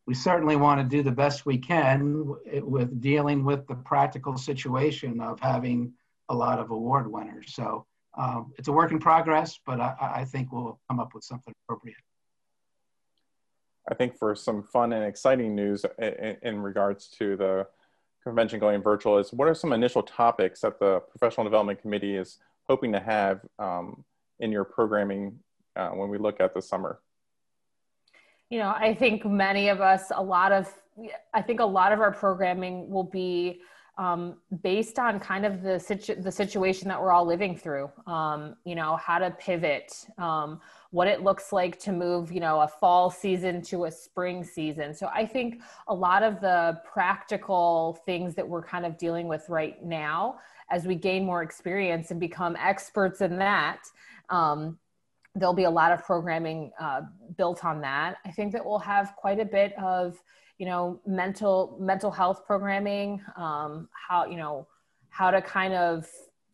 we 0.06 0.14
certainly 0.14 0.56
want 0.56 0.80
to 0.80 0.96
do 0.96 1.02
the 1.02 1.12
best 1.12 1.44
we 1.44 1.58
can 1.58 2.34
with 2.62 3.00
dealing 3.00 3.44
with 3.44 3.66
the 3.66 3.74
practical 3.74 4.36
situation 4.36 5.20
of 5.20 5.38
having 5.40 5.92
a 6.28 6.34
lot 6.34 6.58
of 6.58 6.70
award 6.70 7.10
winners. 7.10 7.54
So 7.54 7.86
um, 8.16 8.52
it's 8.58 8.68
a 8.68 8.72
work 8.72 8.90
in 8.90 8.98
progress, 8.98 9.58
but 9.64 9.80
I, 9.80 9.94
I, 10.00 10.24
think 10.24 10.52
we'll 10.52 10.78
come 10.88 11.00
up 11.00 11.14
with 11.14 11.24
something 11.24 11.54
appropriate. 11.64 11.96
I 13.90 13.94
think 13.94 14.16
for 14.16 14.34
some 14.34 14.62
fun 14.62 14.92
and 14.92 15.04
exciting 15.04 15.54
news 15.54 15.84
in, 15.98 16.36
in 16.42 16.60
regards 16.60 17.08
to 17.18 17.36
the 17.36 17.66
convention 18.22 18.60
going 18.60 18.80
virtual 18.82 19.18
is 19.18 19.32
what 19.32 19.48
are 19.48 19.54
some 19.54 19.72
initial 19.72 20.02
topics 20.02 20.60
that 20.60 20.78
the 20.78 21.00
professional 21.00 21.44
development 21.44 21.80
committee 21.82 22.16
is 22.16 22.38
hoping 22.68 22.92
to 22.92 23.00
have 23.00 23.40
um, 23.58 24.04
in 24.38 24.52
your 24.52 24.64
programming 24.64 25.38
uh, 25.76 25.88
when 25.90 26.08
we 26.08 26.18
look 26.18 26.40
at 26.40 26.54
the 26.54 26.62
summer? 26.62 27.00
You 28.50 28.58
know, 28.58 28.68
I 28.68 28.94
think 28.94 29.24
many 29.24 29.68
of 29.68 29.80
us, 29.80 30.12
a 30.14 30.22
lot 30.22 30.52
of, 30.52 30.72
I 31.32 31.42
think 31.42 31.60
a 31.60 31.64
lot 31.64 31.92
of 31.92 32.00
our 32.00 32.12
programming 32.12 32.90
will 32.90 33.04
be 33.04 33.62
um, 33.98 34.36
based 34.62 34.98
on 34.98 35.20
kind 35.20 35.44
of 35.44 35.62
the 35.62 35.78
situ- 35.78 36.20
the 36.20 36.32
situation 36.32 36.88
that 36.88 37.00
we're 37.00 37.12
all 37.12 37.26
living 37.26 37.56
through. 37.56 37.90
Um, 38.06 38.56
you 38.64 38.74
know, 38.74 38.96
how 38.96 39.18
to 39.18 39.30
pivot, 39.30 40.06
um, 40.18 40.60
what 40.90 41.08
it 41.08 41.22
looks 41.22 41.52
like 41.52 41.78
to 41.80 41.92
move, 41.92 42.32
you 42.32 42.40
know, 42.40 42.60
a 42.60 42.68
fall 42.68 43.10
season 43.10 43.60
to 43.62 43.84
a 43.84 43.90
spring 43.90 44.44
season. 44.44 44.94
So 44.94 45.10
I 45.14 45.26
think 45.26 45.60
a 45.88 45.94
lot 45.94 46.22
of 46.22 46.40
the 46.40 46.80
practical 46.90 48.00
things 48.06 48.34
that 48.34 48.48
we're 48.48 48.62
kind 48.62 48.86
of 48.86 48.96
dealing 48.96 49.28
with 49.28 49.48
right 49.48 49.82
now, 49.84 50.38
as 50.70 50.86
we 50.86 50.94
gain 50.94 51.24
more 51.24 51.42
experience 51.42 52.10
and 52.10 52.18
become 52.18 52.56
experts 52.56 53.20
in 53.20 53.36
that. 53.38 53.82
Um, 54.30 54.78
there'll 55.34 55.54
be 55.54 55.64
a 55.64 55.70
lot 55.70 55.92
of 55.92 56.02
programming 56.04 56.72
uh, 56.78 57.02
built 57.36 57.64
on 57.64 57.80
that. 57.80 58.16
I 58.24 58.30
think 58.30 58.52
that 58.52 58.64
we'll 58.64 58.78
have 58.78 59.14
quite 59.16 59.40
a 59.40 59.44
bit 59.44 59.72
of 59.78 60.22
you 60.58 60.66
know 60.66 61.00
mental 61.06 61.76
mental 61.80 62.10
health 62.10 62.44
programming 62.46 63.20
um, 63.36 63.88
how 64.08 64.26
you 64.26 64.36
know 64.36 64.66
how 65.10 65.30
to 65.30 65.42
kind 65.42 65.74
of 65.74 66.06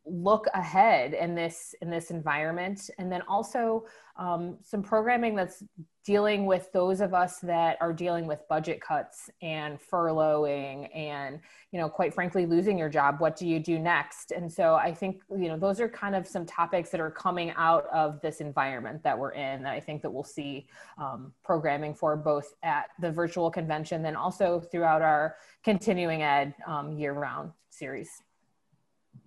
look 0.09 0.47
ahead 0.55 1.15
in 1.15 1.35
this 1.35 1.75
in 1.83 1.91
this 1.91 2.11
environment. 2.11 2.91
And 2.99 3.11
then 3.11 3.23
also 3.29 3.85
um, 4.17 4.57
some 4.63 4.83
programming 4.83 5.37
that's 5.37 5.63
dealing 6.05 6.47
with 6.47 6.73
those 6.73 7.01
of 7.03 7.13
us 7.13 7.39
that 7.41 7.77
are 7.81 7.93
dealing 7.93 8.27
with 8.27 8.41
budget 8.49 8.81
cuts 8.81 9.29
and 9.43 9.79
furloughing 9.79 10.89
and 10.97 11.39
you 11.71 11.79
know 11.79 11.87
quite 11.87 12.15
frankly 12.15 12.47
losing 12.47 12.79
your 12.79 12.89
job 12.89 13.21
what 13.21 13.37
do 13.37 13.47
you 13.47 13.61
do 13.61 13.79
next? 13.79 14.33
And 14.33 14.51
so 14.51 14.75
i 14.77 14.93
think 14.93 15.21
you 15.31 15.49
know 15.49 15.59
those 15.59 15.81
are 15.81 15.89
kind 15.89 16.17
of 16.17 16.27
some 16.27 16.47
topics 16.47 16.89
that 16.91 17.01
are 17.01 17.11
coming 17.11 17.53
out 17.57 17.87
of 17.93 18.23
this 18.23 18.41
environment 18.41 19.03
that 19.03 19.19
we're 19.19 19.33
in 19.33 19.63
that 19.65 19.75
i 19.75 19.81
think 19.81 20.01
that 20.01 20.11
we'll 20.11 20.25
see 20.25 20.67
um, 20.97 21.33
programming 21.45 21.95
for 21.95 22.17
both 22.17 22.55
at 22.63 22.87
the 23.01 23.13
virtual 23.13 23.51
convention 23.51 24.03
then 24.03 24.17
also 24.17 24.61
throughout 24.61 25.03
our 25.03 25.37
continuing 25.63 26.23
ed 26.23 26.55
um, 26.67 26.93
year 26.93 27.13
round 27.13 27.53
series 27.69 28.23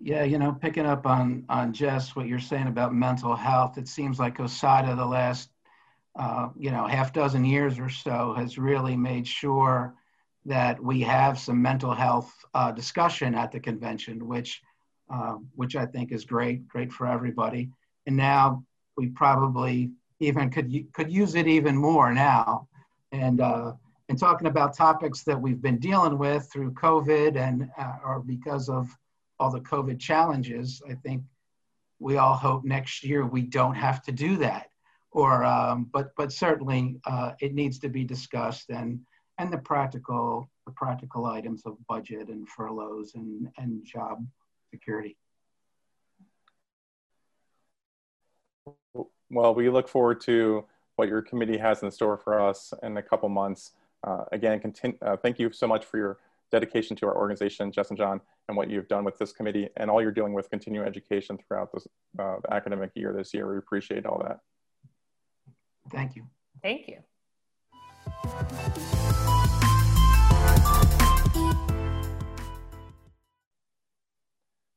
yeah, 0.04 0.24
you 0.24 0.38
know, 0.38 0.52
picking 0.52 0.84
up 0.84 1.06
on 1.06 1.44
on 1.48 1.72
Jess, 1.72 2.16
what 2.16 2.26
you're 2.26 2.40
saying 2.40 2.66
about 2.66 2.92
mental 2.92 3.36
health, 3.36 3.78
it 3.78 3.86
seems 3.86 4.18
like 4.18 4.36
COSIDA 4.36 4.96
the 4.96 5.06
last, 5.06 5.48
uh, 6.18 6.48
you 6.58 6.72
know, 6.72 6.88
half 6.88 7.12
dozen 7.12 7.44
years 7.44 7.78
or 7.78 7.88
so 7.88 8.34
has 8.36 8.58
really 8.58 8.96
made 8.96 9.28
sure 9.28 9.94
that 10.44 10.82
we 10.82 11.00
have 11.02 11.38
some 11.38 11.62
mental 11.62 11.94
health 11.94 12.32
uh, 12.52 12.72
discussion 12.72 13.36
at 13.36 13.52
the 13.52 13.60
convention, 13.60 14.26
which 14.26 14.60
uh, 15.08 15.36
which 15.54 15.76
I 15.76 15.86
think 15.86 16.10
is 16.10 16.24
great, 16.24 16.66
great 16.66 16.92
for 16.92 17.06
everybody. 17.06 17.70
And 18.06 18.16
now 18.16 18.64
we 18.96 19.06
probably 19.06 19.92
even 20.18 20.50
could 20.50 20.92
could 20.92 21.12
use 21.12 21.36
it 21.36 21.46
even 21.46 21.76
more 21.76 22.12
now. 22.12 22.66
And 23.12 23.40
uh, 23.40 23.74
and 24.08 24.18
talking 24.18 24.48
about 24.48 24.76
topics 24.76 25.22
that 25.22 25.40
we've 25.40 25.62
been 25.62 25.78
dealing 25.78 26.18
with 26.18 26.50
through 26.52 26.72
COVID 26.72 27.36
and 27.36 27.70
uh, 27.78 27.98
or 28.04 28.18
because 28.18 28.68
of 28.68 28.88
all 29.38 29.50
the 29.50 29.60
COVID 29.60 29.98
challenges, 29.98 30.82
I 30.88 30.94
think 30.94 31.22
we 31.98 32.16
all 32.16 32.34
hope 32.34 32.64
next 32.64 33.04
year 33.04 33.26
we 33.26 33.42
don't 33.42 33.74
have 33.74 34.02
to 34.04 34.12
do 34.12 34.36
that. 34.38 34.68
Or, 35.10 35.44
um, 35.44 35.90
but 35.92 36.12
but 36.16 36.32
certainly 36.32 37.00
uh, 37.04 37.32
it 37.40 37.54
needs 37.54 37.78
to 37.80 37.88
be 37.88 38.02
discussed 38.02 38.70
and 38.70 39.00
and 39.38 39.52
the 39.52 39.58
practical 39.58 40.48
the 40.66 40.72
practical 40.72 41.26
items 41.26 41.66
of 41.66 41.76
budget 41.86 42.28
and 42.28 42.48
furloughs 42.48 43.14
and 43.14 43.48
and 43.58 43.84
job 43.84 44.24
security. 44.70 45.16
Well, 49.28 49.54
we 49.54 49.68
look 49.70 49.88
forward 49.88 50.20
to 50.22 50.64
what 50.96 51.08
your 51.08 51.22
committee 51.22 51.58
has 51.58 51.82
in 51.82 51.90
store 51.90 52.16
for 52.16 52.40
us 52.40 52.72
in 52.82 52.96
a 52.96 53.02
couple 53.02 53.28
months. 53.28 53.72
Uh, 54.04 54.24
again, 54.32 54.60
uh, 55.00 55.16
thank 55.16 55.38
you 55.38 55.52
so 55.52 55.66
much 55.66 55.84
for 55.84 55.96
your 55.96 56.18
dedication 56.52 56.94
to 56.98 57.06
our 57.06 57.16
organization, 57.16 57.72
Jess 57.72 57.88
and 57.88 57.98
John, 57.98 58.20
and 58.48 58.56
what 58.56 58.70
you've 58.70 58.86
done 58.86 59.04
with 59.04 59.18
this 59.18 59.32
committee 59.32 59.68
and 59.78 59.90
all 59.90 60.02
you're 60.02 60.12
doing 60.12 60.34
with 60.34 60.50
continuing 60.50 60.86
education 60.86 61.38
throughout 61.48 61.72
this, 61.72 61.88
uh, 62.18 62.36
the 62.42 62.52
academic 62.52 62.90
year 62.94 63.12
this 63.12 63.32
year. 63.34 63.50
We 63.50 63.58
appreciate 63.58 64.04
all 64.06 64.22
that. 64.22 64.40
Thank 65.90 66.14
you. 66.14 66.26
Thank 66.62 66.86
you. 66.88 66.98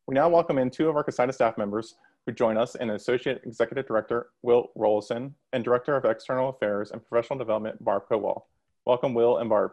We 0.07 0.13
now 0.13 0.29
welcome 0.29 0.57
in 0.57 0.69
two 0.69 0.87
of 0.87 0.95
our 0.95 1.03
COSIDA 1.03 1.33
staff 1.33 1.57
members 1.57 1.95
who 2.25 2.31
join 2.31 2.57
us 2.57 2.75
in 2.75 2.91
Associate 2.91 3.41
Executive 3.43 3.85
Director 3.85 4.29
Will 4.41 4.69
Roleson 4.77 5.33
and 5.51 5.63
Director 5.63 5.95
of 5.95 6.05
External 6.05 6.49
Affairs 6.49 6.91
and 6.91 7.05
Professional 7.05 7.37
Development 7.37 7.83
Barb 7.83 8.03
Kowal. 8.09 8.43
Welcome, 8.85 9.13
Will 9.13 9.39
and 9.39 9.49
Barb 9.49 9.71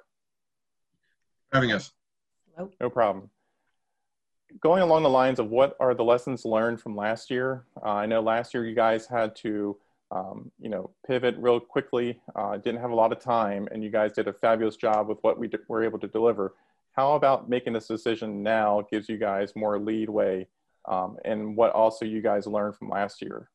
having 1.53 1.73
us. 1.73 1.93
No 2.81 2.91
problem. 2.91 3.31
Going 4.61 4.83
along 4.83 5.03
the 5.03 5.09
lines 5.09 5.39
of 5.39 5.49
what 5.49 5.77
are 5.81 5.95
the 5.95 6.05
lessons 6.05 6.45
learned 6.45 6.81
from 6.81 6.95
last 6.95 7.31
year? 7.31 7.65
Uh, 7.83 7.91
I 7.91 8.07
know 8.07 8.21
last 8.21 8.53
year 8.53 8.67
you 8.67 8.75
guys 8.75 9.07
had 9.07 9.35
to, 9.37 9.77
um, 10.11 10.53
you 10.61 10.69
know, 10.69 10.91
pivot 11.07 11.35
real 11.39 11.59
quickly. 11.59 12.21
Uh, 12.37 12.59
didn't 12.59 12.81
have 12.81 12.91
a 12.91 12.95
lot 12.95 13.13
of 13.13 13.21
time, 13.21 13.67
and 13.73 13.83
you 13.83 13.91
guys 13.91 14.13
did 14.13 14.29
a 14.29 14.33
fabulous 14.33 14.77
job 14.77 15.09
with 15.09 15.19
what 15.23 15.39
we 15.39 15.51
were 15.69 15.83
able 15.83 15.99
to 15.99 16.09
deliver. 16.09 16.55
How 16.93 17.15
about 17.15 17.49
making 17.49 17.73
this 17.73 17.89
decision 17.89 18.43
now 18.43 18.87
gives 18.91 19.09
you 19.09 19.17
guys 19.17 19.57
more 19.57 19.79
leadway, 19.79 20.47
um, 20.87 21.17
and 21.25 21.57
what 21.57 21.73
also 21.73 22.05
you 22.05 22.21
guys 22.21 22.47
learned 22.47 22.77
from 22.77 22.91
last 22.91 23.23
year? 23.23 23.49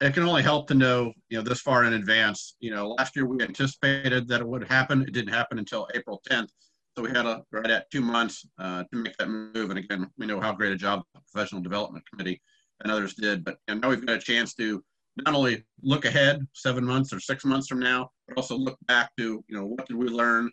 it 0.00 0.14
can 0.14 0.22
only 0.22 0.42
help 0.42 0.66
to 0.68 0.74
know, 0.74 1.12
you 1.28 1.36
know, 1.36 1.44
this 1.44 1.60
far 1.60 1.84
in 1.84 1.92
advance. 1.92 2.56
You 2.60 2.70
know, 2.70 2.88
last 2.90 3.14
year 3.14 3.26
we 3.26 3.42
anticipated 3.42 4.28
that 4.28 4.40
it 4.40 4.48
would 4.48 4.66
happen. 4.66 5.02
It 5.02 5.12
didn't 5.12 5.32
happen 5.32 5.58
until 5.58 5.88
April 5.94 6.22
10th. 6.28 6.48
So 6.96 7.02
we 7.04 7.10
had 7.10 7.26
a 7.26 7.42
right 7.52 7.70
at 7.70 7.90
two 7.90 8.00
months 8.00 8.46
uh, 8.58 8.84
to 8.84 8.96
make 8.96 9.16
that 9.18 9.28
move. 9.28 9.70
And 9.70 9.78
again, 9.78 10.10
we 10.18 10.26
know 10.26 10.40
how 10.40 10.52
great 10.52 10.72
a 10.72 10.76
job 10.76 11.02
the 11.14 11.20
professional 11.32 11.62
development 11.62 12.04
committee 12.10 12.40
and 12.82 12.90
others 12.90 13.14
did. 13.14 13.44
But 13.44 13.58
now 13.68 13.88
we've 13.88 14.04
got 14.04 14.16
a 14.16 14.20
chance 14.20 14.54
to 14.54 14.82
not 15.24 15.34
only 15.34 15.64
look 15.82 16.04
ahead 16.04 16.46
seven 16.54 16.84
months 16.84 17.12
or 17.12 17.20
six 17.20 17.44
months 17.44 17.68
from 17.68 17.80
now, 17.80 18.10
but 18.26 18.36
also 18.36 18.56
look 18.56 18.78
back 18.86 19.10
to 19.18 19.44
you 19.46 19.56
know 19.56 19.66
what 19.66 19.86
did 19.86 19.96
we 19.96 20.08
learn, 20.08 20.50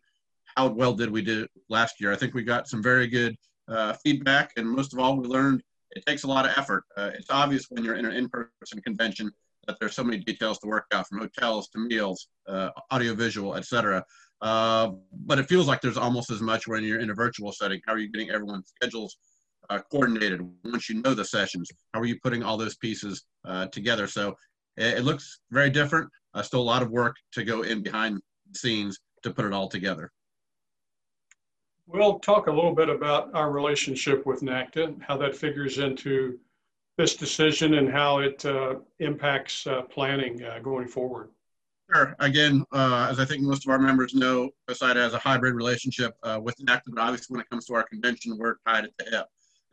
how 0.56 0.68
well 0.68 0.94
did 0.94 1.10
we 1.10 1.22
do 1.22 1.48
last 1.70 2.00
year. 2.00 2.12
I 2.12 2.16
think 2.16 2.34
we 2.34 2.44
got 2.44 2.68
some 2.68 2.84
very 2.84 3.08
good 3.08 3.36
uh, 3.68 3.94
feedback, 4.04 4.52
and 4.58 4.68
most 4.68 4.94
of 4.94 5.00
all, 5.00 5.18
we 5.18 5.28
learned 5.28 5.64
it 5.92 6.06
takes 6.06 6.24
a 6.24 6.28
lot 6.28 6.46
of 6.46 6.52
effort. 6.58 6.84
Uh, 6.96 7.12
it's 7.14 7.30
obvious 7.30 7.66
when 7.70 7.84
you're 7.84 7.96
in 7.96 8.06
an 8.06 8.14
in-person 8.14 8.82
convention 8.84 9.32
that 9.68 9.78
there's 9.80 9.96
so 9.96 10.04
many 10.04 10.18
details 10.18 10.60
to 10.60 10.68
work 10.68 10.86
out, 10.94 11.08
from 11.08 11.20
hotels 11.20 11.68
to 11.70 11.80
meals, 11.80 12.28
uh, 12.48 12.70
audiovisual, 12.92 13.56
et 13.56 13.66
cetera. 13.66 14.04
Uh, 14.42 14.92
but 15.26 15.40
it 15.40 15.48
feels 15.48 15.68
like 15.68 15.82
there's 15.82 15.98
almost 15.98 16.30
as 16.30 16.42
much 16.42 16.68
when 16.68 16.84
you're 16.84 17.00
in 17.00 17.10
a 17.10 17.14
virtual 17.14 17.52
setting. 17.52 17.82
How 17.86 17.94
are 17.94 17.98
you 17.98 18.12
getting 18.12 18.30
everyone's 18.30 18.72
schedules 18.76 19.18
uh, 19.70 19.80
coordinated 19.92 20.42
once 20.64 20.90
you 20.90 21.02
know 21.02 21.14
the 21.14 21.26
sessions? 21.26 21.70
How 21.94 22.02
are 22.02 22.06
you 22.06 22.20
putting 22.22 22.44
all 22.44 22.58
those 22.58 22.78
pieces 22.78 23.26
uh, 23.46 23.68
together? 23.68 24.08
So 24.08 24.36
it, 24.78 25.00
it, 25.00 25.04
looks 25.04 25.40
very 25.50 25.70
different. 25.70 26.10
Uh, 26.34 26.44
still 26.44 26.62
a 26.62 26.64
lot 26.64 26.84
of 26.84 26.92
work 26.92 27.16
to 27.34 27.44
go 27.44 27.64
in 27.64 27.82
behind 27.82 28.20
the 28.52 28.58
scenes 28.58 29.00
to 29.24 29.32
put 29.32 29.46
it 29.46 29.54
all 29.54 29.68
together. 29.68 30.12
We'll 31.88 32.20
talk 32.20 32.48
a 32.48 32.52
little 32.52 32.76
bit 32.76 32.90
about 32.90 33.34
our 33.34 33.50
relationship 33.50 34.26
with 34.26 34.42
NACDA, 34.42 35.02
how 35.02 35.18
that 35.18 35.36
figures 35.36 35.80
into 35.80 36.38
this 36.98 37.16
decision 37.16 37.76
and 37.76 37.90
how 37.90 38.20
it 38.20 38.46
uh, 38.46 38.76
impacts 39.00 39.66
uh, 39.66 39.84
planning 39.84 40.44
going 40.64 40.88
forward. 40.88 41.30
Sure. 41.94 42.16
Again, 42.20 42.66
uh, 42.74 43.08
as 43.10 43.20
I 43.20 43.26
think 43.26 43.44
most 43.44 43.66
of 43.66 43.72
our 43.72 43.80
members 43.80 44.14
know, 44.14 44.50
COSIDA 44.70 44.96
has 44.96 45.14
a 45.14 45.20
hybrid 45.20 45.56
relationship 45.56 46.14
uh, 46.24 46.40
with 46.42 46.58
NACDA, 46.58 46.82
but 46.94 47.02
obviously 47.02 47.34
when 47.34 47.42
it 47.42 47.50
comes 47.50 47.66
to 47.66 47.76
our 47.76 47.84
convention, 47.84 48.38
we're 48.38 48.56
tied 48.68 48.84
at 48.84 48.92
the 48.98 49.06
hip. 49.06 49.26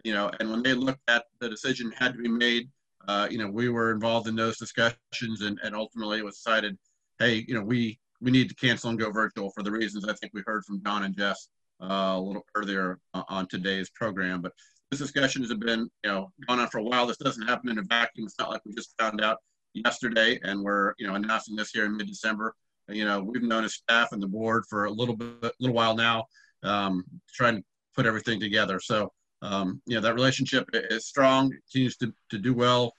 You 0.05 0.15
know, 0.15 0.31
and 0.39 0.51
when 0.51 0.63
they 0.63 0.75
looked 0.75 1.01
at 1.09 1.25
the 1.41 1.49
decision 1.49 1.91
had 1.97 2.13
to 2.13 2.19
be 2.19 2.29
made, 2.29 2.71
uh, 3.09 3.27
you 3.31 3.39
know, 3.39 3.49
we 3.49 3.69
were 3.69 3.91
involved 3.91 4.29
in 4.29 4.37
those 4.37 4.59
discussions, 4.59 5.43
and, 5.43 5.59
and 5.65 5.75
ultimately 5.75 6.19
it 6.19 6.25
was 6.25 6.37
decided, 6.37 6.79
hey, 7.19 7.45
you 7.49 7.55
know, 7.55 7.63
we 7.63 7.99
we 8.21 8.31
need 8.31 8.49
to 8.49 8.55
cancel 8.55 8.91
and 8.91 8.99
go 8.99 9.11
virtual 9.11 9.51
for 9.51 9.63
the 9.63 9.71
reasons 9.73 10.05
I 10.09 10.15
think 10.15 10.33
we 10.35 10.43
heard 10.47 10.65
from 10.65 10.81
Don 10.81 11.03
and 11.05 11.17
Jess 11.17 11.49
uh, 11.83 12.15
a 12.15 12.21
little 12.21 12.47
earlier 12.55 12.99
on 13.13 13.49
today's 13.49 13.91
program. 13.91 14.41
But 14.41 14.53
this 14.91 15.01
discussion 15.01 15.43
has 15.43 15.53
been, 15.55 15.81
you 16.05 16.11
know, 16.11 16.33
gone 16.47 16.61
on 16.61 16.69
for 16.69 16.79
a 16.79 16.83
while. 16.83 17.07
This 17.07 17.17
doesn't 17.17 17.47
happen 17.47 17.71
in 17.71 17.79
a 17.79 17.83
vacuum. 17.83 18.27
It's 18.27 18.39
not 18.39 18.51
like 18.51 18.63
we 18.65 18.73
just 18.75 18.95
found 18.99 19.21
out 19.21 19.39
yesterday, 19.75 20.39
and 20.43 20.63
we're 20.63 20.95
you 20.99 21.07
know 21.07 21.15
announcing 21.15 21.57
this 21.57 21.71
here 21.71 21.85
in 21.85 21.97
mid-December. 21.97 22.55
You 22.89 23.05
know, 23.05 23.23
we've 23.23 23.43
known 23.43 23.65
as 23.65 23.75
staff 23.75 24.13
and 24.13 24.23
the 24.23 24.27
board 24.27 24.65
for 24.69 24.85
a 24.85 24.91
little 24.91 25.17
bit, 25.17 25.29
a 25.43 25.53
little 25.59 25.75
while 25.75 25.97
now, 25.97 26.27
um, 26.63 27.05
trying 27.33 27.57
to 27.57 27.65
put 27.97 28.07
everything 28.07 28.39
together. 28.39 28.79
So, 28.79 29.11
um, 29.41 29.81
you 29.87 29.95
know, 29.95 30.03
that 30.03 30.15
relationship 30.15 30.69
is 30.73 31.07
strong, 31.07 31.51
continues 31.51 31.97
to, 31.99 32.13
to 32.31 32.39
do 32.39 32.53
well. 32.53 32.93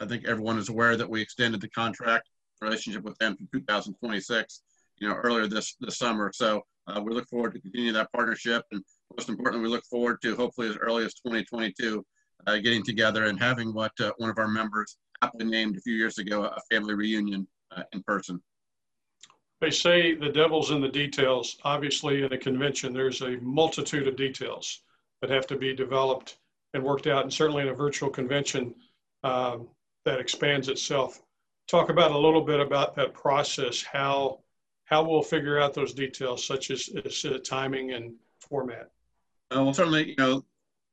I 0.00 0.06
think 0.06 0.26
everyone 0.28 0.58
is 0.58 0.68
aware 0.68 0.96
that 0.96 1.08
we 1.08 1.20
extended 1.20 1.60
the 1.60 1.68
contract 1.68 2.28
relationship 2.60 3.02
with 3.02 3.18
them 3.18 3.36
to 3.36 3.58
2026, 3.58 4.62
you 4.98 5.08
know, 5.08 5.14
earlier 5.14 5.48
this, 5.48 5.74
this 5.80 5.98
summer. 5.98 6.30
So 6.32 6.62
uh, 6.86 7.00
we 7.04 7.12
look 7.12 7.28
forward 7.28 7.54
to 7.54 7.60
continue 7.60 7.92
that 7.92 8.12
partnership 8.12 8.64
and 8.70 8.84
most 9.16 9.28
importantly, 9.28 9.68
we 9.68 9.74
look 9.74 9.84
forward 9.86 10.22
to 10.22 10.34
hopefully 10.36 10.68
as 10.68 10.76
early 10.76 11.04
as 11.04 11.14
2022 11.14 12.04
uh, 12.46 12.56
getting 12.58 12.82
together 12.82 13.24
and 13.24 13.38
having 13.38 13.72
what 13.72 13.92
uh, 14.00 14.12
one 14.18 14.30
of 14.30 14.38
our 14.38 14.48
members 14.48 14.96
aptly 15.22 15.44
named 15.44 15.76
a 15.76 15.80
few 15.80 15.94
years 15.94 16.18
ago 16.18 16.44
a 16.44 16.60
family 16.70 16.94
reunion 16.94 17.46
uh, 17.74 17.82
in 17.92 18.02
person. 18.02 18.42
They 19.60 19.70
say 19.70 20.14
the 20.14 20.28
devil's 20.28 20.72
in 20.72 20.80
the 20.80 20.88
details. 20.88 21.56
Obviously, 21.62 22.24
in 22.24 22.32
a 22.32 22.38
convention, 22.38 22.92
there's 22.92 23.22
a 23.22 23.38
multitude 23.40 24.08
of 24.08 24.16
details 24.16 24.82
that 25.20 25.30
have 25.30 25.46
to 25.46 25.56
be 25.56 25.74
developed 25.74 26.38
and 26.74 26.82
worked 26.82 27.06
out, 27.06 27.22
and 27.22 27.32
certainly 27.32 27.62
in 27.62 27.68
a 27.68 27.74
virtual 27.74 28.10
convention 28.10 28.74
um, 29.22 29.68
that 30.04 30.18
expands 30.18 30.68
itself. 30.68 31.22
Talk 31.68 31.90
about 31.90 32.10
a 32.10 32.18
little 32.18 32.40
bit 32.40 32.58
about 32.58 32.96
that 32.96 33.14
process, 33.14 33.82
how 33.82 34.40
how 34.86 35.02
we'll 35.04 35.22
figure 35.22 35.60
out 35.60 35.72
those 35.72 35.94
details, 35.94 36.44
such 36.44 36.70
as, 36.70 36.90
as 37.06 37.24
uh, 37.24 37.38
timing 37.44 37.92
and 37.92 38.14
format. 38.40 38.90
Uh, 39.50 39.62
well, 39.62 39.72
certainly, 39.72 40.10
you 40.10 40.16
know, 40.18 40.44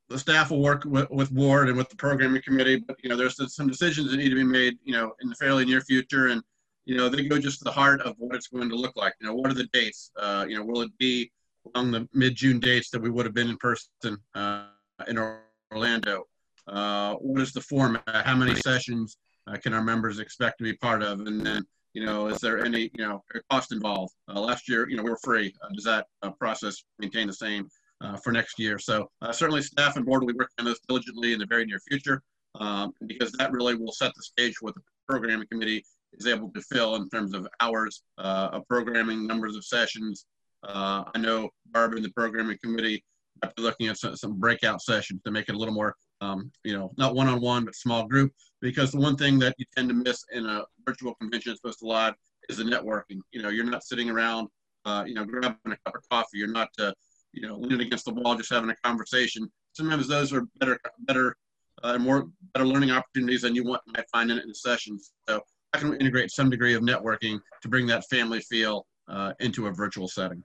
the 0.10 0.18
staff 0.18 0.50
will 0.50 0.62
work 0.62 0.84
with, 0.86 1.10
with 1.12 1.32
board 1.32 1.70
and 1.70 1.78
with 1.78 1.90
the 1.90 1.96
programming 1.96 2.42
committee, 2.42 2.78
but 2.78 2.98
you 3.04 3.10
know, 3.10 3.16
there's 3.16 3.38
some 3.54 3.68
decisions 3.68 4.10
that 4.10 4.18
need 4.18 4.30
to 4.30 4.36
be 4.36 4.44
made, 4.44 4.78
you 4.84 4.94
know, 4.94 5.14
in 5.22 5.30
the 5.30 5.36
fairly 5.36 5.66
near 5.66 5.82
future, 5.82 6.28
and 6.28 6.42
you 6.86 6.98
know, 6.98 7.08
they 7.08 7.28
go 7.28 7.38
just 7.38 7.60
to 7.60 7.64
the 7.64 7.72
heart 7.72 8.02
of 8.02 8.16
what 8.18 8.36
it's 8.36 8.48
going 8.48 8.70
to 8.70 8.76
look 8.76 8.96
like. 8.96 9.14
You 9.22 9.28
know, 9.28 9.36
what 9.36 9.52
are 9.52 9.56
the 9.56 9.70
dates? 9.72 10.12
Uh, 10.18 10.46
you 10.50 10.58
know, 10.58 10.66
will 10.66 10.82
it 10.82 10.98
be 10.98 11.32
along 11.76 11.92
the 11.92 12.08
mid-June 12.14 12.60
dates 12.60 12.90
that 12.90 13.02
we 13.02 13.12
would 13.12 13.26
have 13.26 13.36
been 13.36 13.50
in 13.50 13.58
person 13.58 14.18
uh, 14.34 14.66
in 15.08 15.20
Orlando? 15.72 16.26
Uh, 16.68 17.14
what 17.16 17.42
is 17.42 17.54
the 17.54 17.62
format? 17.62 18.04
How 18.08 18.36
many 18.36 18.56
sessions 18.56 19.18
uh, 19.46 19.58
can 19.58 19.74
our 19.74 19.84
members 19.84 20.20
expect 20.20 20.58
to 20.60 20.64
be 20.64 20.74
part 20.74 21.04
of? 21.04 21.20
And 21.20 21.46
then, 21.46 21.64
you 21.94 22.06
know, 22.06 22.28
is 22.28 22.40
there 22.40 22.66
any, 22.66 22.90
you 22.96 23.06
know, 23.06 23.24
cost 23.52 23.72
involved? 23.72 24.14
Uh, 24.28 24.40
last 24.40 24.68
year, 24.68 24.90
you 24.90 24.98
know, 24.98 25.04
we 25.04 25.12
were 25.12 25.20
free. 25.24 25.54
Uh, 25.62 25.70
does 25.76 25.84
that 25.84 26.08
uh, 26.24 26.32
process 26.32 26.84
maintain 26.98 27.28
the 27.28 27.34
same 27.34 27.68
uh, 28.02 28.18
for 28.18 28.32
next 28.32 28.60
year? 28.60 28.80
So 28.80 29.10
certainly 29.32 29.62
staff 29.62 29.96
and 29.96 30.06
board 30.06 30.22
will 30.22 30.34
be 30.34 30.38
working 30.38 30.56
on 30.60 30.66
this 30.66 30.80
diligently 30.88 31.34
in 31.34 31.40
the 31.40 31.46
very 31.46 31.66
near 31.66 31.80
future 31.80 32.22
um, 32.56 32.92
because 33.08 33.32
that 33.34 33.52
really 33.52 33.76
will 33.76 33.92
set 33.92 34.12
the 34.16 34.24
stage 34.24 34.56
for 34.56 34.66
what 34.66 34.76
the 34.76 34.82
programming 35.08 35.48
committee 35.52 35.84
is 36.14 36.28
able 36.28 36.52
to 36.52 36.62
fill 36.62 36.96
in 36.96 37.10
terms 37.10 37.34
of 37.34 37.48
hours 37.60 38.04
of 38.18 38.68
programming, 38.68 39.28
numbers 39.28 39.56
of 39.56 39.64
sessions. 39.64 40.26
I 40.64 41.18
know 41.18 41.50
Barb 41.68 41.94
and 41.94 42.04
the 42.04 42.12
programming 42.12 42.58
committee 42.64 43.04
after 43.44 43.62
looking 43.62 43.88
at 43.88 43.98
some, 43.98 44.16
some 44.18 44.40
breakout 44.40 44.82
sessions 44.82 45.22
to 45.24 45.32
make 45.32 45.48
it 45.48 45.56
a 45.56 45.58
little 45.58 45.74
more 45.74 45.96
um, 46.22 46.52
you 46.64 46.78
know, 46.78 46.92
not 46.98 47.16
one-on-one, 47.16 47.66
but 47.66 47.76
small 47.76 48.06
group. 48.08 48.34
Because 48.62 48.92
the 48.92 49.00
one 49.00 49.16
thing 49.16 49.40
that 49.40 49.56
you 49.58 49.66
tend 49.76 49.90
to 49.90 49.96
miss 49.96 50.26
in 50.32 50.46
a 50.46 50.64
virtual 50.86 51.16
convention 51.16 51.54
as 51.54 51.60
opposed 51.64 51.80
to 51.80 52.16
is 52.50 52.58
the 52.58 52.64
networking. 52.64 53.20
You 53.32 53.42
know, 53.42 53.50
you're 53.50 53.64
not 53.64 53.84
sitting 53.84 54.10
around, 54.10 54.50
uh, 54.86 55.04
you 55.08 55.14
know, 55.14 55.24
grabbing 55.24 55.58
a 55.66 55.78
cup 55.86 55.96
of 55.96 56.02
coffee. 56.10 56.38
You're 56.38 56.50
not, 56.50 56.70
uh, 56.78 56.92
you 57.34 57.48
know, 57.48 57.58
leaning 57.58 57.82
against 57.82 58.06
the 58.06 58.14
wall 58.14 58.36
just 58.36 58.52
having 58.52 58.70
a 58.70 58.76
conversation. 58.84 59.50
Sometimes 59.74 60.08
those 60.08 60.34
are 60.34 60.44
better, 60.60 60.80
better, 61.00 61.36
uh, 61.84 61.98
more 61.98 62.28
better 62.54 62.66
learning 62.66 62.92
opportunities 62.92 63.42
than 63.42 63.56
you 63.56 63.64
want 63.64 63.82
might 63.88 64.10
find 64.12 64.32
in, 64.32 64.40
in 64.40 64.54
sessions. 64.54 65.12
So 65.28 65.42
I 65.74 65.78
can 65.78 65.94
integrate 65.96 66.32
some 66.32 66.50
degree 66.50 66.74
of 66.74 66.82
networking 66.82 67.40
to 67.62 67.68
bring 67.68 67.86
that 67.88 68.06
family 68.10 68.40
feel 68.42 68.86
uh, 69.08 69.34
into 69.40 69.68
a 69.68 69.72
virtual 69.72 70.08
setting. 70.08 70.44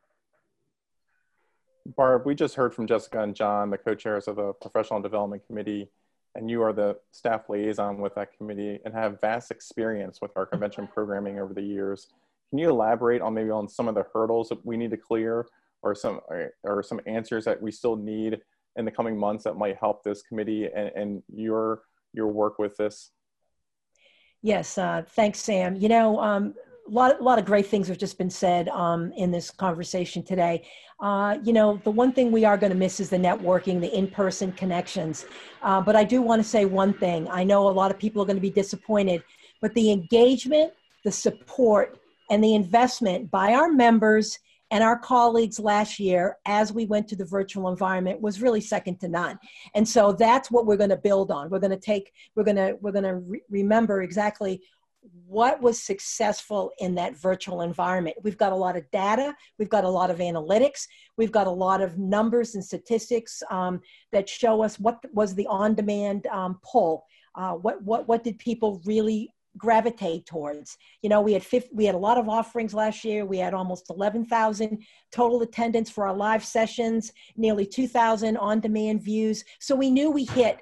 Barb, 1.96 2.24
we 2.24 2.34
just 2.34 2.54
heard 2.54 2.74
from 2.74 2.86
Jessica 2.86 3.22
and 3.22 3.34
John, 3.34 3.70
the 3.70 3.76
co-chairs 3.76 4.26
of 4.26 4.36
the 4.36 4.52
Professional 4.54 5.02
Development 5.02 5.42
Committee, 5.46 5.90
and 6.34 6.50
you 6.50 6.62
are 6.62 6.72
the 6.72 6.96
staff 7.10 7.48
liaison 7.50 7.98
with 7.98 8.14
that 8.14 8.36
committee 8.36 8.78
and 8.84 8.94
have 8.94 9.20
vast 9.20 9.50
experience 9.50 10.20
with 10.22 10.30
our 10.36 10.46
convention 10.46 10.88
programming 10.92 11.38
over 11.38 11.52
the 11.52 11.62
years. 11.62 12.08
Can 12.50 12.58
you 12.58 12.70
elaborate 12.70 13.20
on 13.20 13.34
maybe 13.34 13.50
on 13.50 13.68
some 13.68 13.86
of 13.86 13.94
the 13.94 14.04
hurdles 14.14 14.48
that 14.48 14.64
we 14.64 14.76
need 14.76 14.90
to 14.92 14.96
clear 14.96 15.46
or 15.84 15.94
some, 15.94 16.20
or 16.64 16.82
some 16.82 17.00
answers 17.06 17.44
that 17.44 17.60
we 17.60 17.70
still 17.70 17.96
need 17.96 18.40
in 18.76 18.84
the 18.84 18.90
coming 18.90 19.16
months 19.16 19.44
that 19.44 19.56
might 19.56 19.76
help 19.76 20.02
this 20.02 20.22
committee 20.22 20.68
and, 20.74 20.90
and 20.96 21.22
your, 21.32 21.82
your 22.12 22.28
work 22.28 22.58
with 22.58 22.76
this? 22.76 23.12
Yes, 24.42 24.76
uh, 24.76 25.02
thanks, 25.10 25.38
Sam. 25.38 25.76
You 25.76 25.88
know, 25.88 26.18
um, 26.20 26.54
a 26.86 26.90
lot, 26.90 27.22
lot 27.22 27.38
of 27.38 27.44
great 27.44 27.66
things 27.66 27.88
have 27.88 27.98
just 27.98 28.18
been 28.18 28.28
said 28.30 28.68
um, 28.68 29.12
in 29.16 29.30
this 29.30 29.50
conversation 29.50 30.22
today. 30.22 30.66
Uh, 31.00 31.38
you 31.42 31.52
know, 31.52 31.80
the 31.84 31.90
one 31.90 32.12
thing 32.12 32.30
we 32.30 32.44
are 32.44 32.58
going 32.58 32.72
to 32.72 32.78
miss 32.78 33.00
is 33.00 33.08
the 33.08 33.16
networking, 33.16 33.80
the 33.80 33.96
in-person 33.96 34.52
connections. 34.52 35.26
Uh, 35.62 35.80
but 35.80 35.96
I 35.96 36.04
do 36.04 36.20
want 36.20 36.42
to 36.42 36.48
say 36.48 36.66
one 36.66 36.92
thing. 36.92 37.28
I 37.30 37.44
know 37.44 37.68
a 37.68 37.70
lot 37.70 37.90
of 37.90 37.98
people 37.98 38.22
are 38.22 38.26
going 38.26 38.36
to 38.36 38.42
be 38.42 38.50
disappointed, 38.50 39.22
but 39.60 39.72
the 39.74 39.90
engagement, 39.90 40.72
the 41.04 41.12
support, 41.12 41.98
and 42.30 42.42
the 42.42 42.54
investment 42.54 43.30
by 43.30 43.54
our 43.54 43.70
members 43.70 44.38
and 44.74 44.82
our 44.82 44.98
colleagues 44.98 45.60
last 45.60 46.00
year 46.00 46.36
as 46.46 46.72
we 46.72 46.84
went 46.84 47.06
to 47.06 47.14
the 47.14 47.24
virtual 47.24 47.68
environment 47.70 48.20
was 48.20 48.42
really 48.42 48.60
second 48.60 48.98
to 48.98 49.08
none 49.08 49.38
and 49.74 49.88
so 49.88 50.12
that's 50.12 50.50
what 50.50 50.66
we're 50.66 50.76
going 50.76 50.90
to 50.90 50.96
build 50.96 51.30
on 51.30 51.48
we're 51.48 51.60
going 51.60 51.70
to 51.70 51.78
take 51.78 52.12
we're 52.34 52.44
going 52.44 52.56
to 52.56 52.76
we're 52.80 52.92
going 52.92 53.04
to 53.04 53.16
re- 53.16 53.42
remember 53.48 54.02
exactly 54.02 54.60
what 55.26 55.60
was 55.60 55.82
successful 55.82 56.70
in 56.78 56.94
that 56.94 57.16
virtual 57.16 57.60
environment. 57.60 58.16
We've 58.22 58.38
got 58.38 58.52
a 58.52 58.56
lot 58.56 58.76
of 58.76 58.90
data, 58.90 59.34
we've 59.58 59.68
got 59.68 59.84
a 59.84 59.88
lot 59.88 60.10
of 60.10 60.18
analytics, 60.18 60.86
we've 61.18 61.32
got 61.32 61.46
a 61.46 61.50
lot 61.50 61.82
of 61.82 61.98
numbers 61.98 62.54
and 62.54 62.64
statistics 62.64 63.42
um, 63.50 63.80
that 64.12 64.28
show 64.28 64.62
us 64.62 64.78
what 64.80 64.98
was 65.12 65.34
the 65.34 65.46
on 65.48 65.74
demand 65.74 66.26
um, 66.28 66.58
pull. 66.64 67.04
Uh, 67.34 67.52
what, 67.52 67.82
what, 67.82 68.06
what 68.06 68.22
did 68.22 68.38
people 68.38 68.80
really 68.84 69.33
gravitate 69.56 70.26
towards. 70.26 70.78
You 71.02 71.08
know, 71.08 71.20
we 71.20 71.32
had 71.32 71.44
50, 71.44 71.70
we 71.72 71.84
had 71.84 71.94
a 71.94 71.98
lot 71.98 72.18
of 72.18 72.28
offerings 72.28 72.74
last 72.74 73.04
year. 73.04 73.24
We 73.24 73.38
had 73.38 73.54
almost 73.54 73.90
11,000 73.90 74.84
total 75.12 75.42
attendance 75.42 75.90
for 75.90 76.06
our 76.06 76.14
live 76.14 76.44
sessions, 76.44 77.12
nearly 77.36 77.66
2,000 77.66 78.36
on-demand 78.36 79.02
views. 79.02 79.44
So 79.60 79.74
we 79.76 79.90
knew 79.90 80.10
we 80.10 80.24
hit 80.24 80.60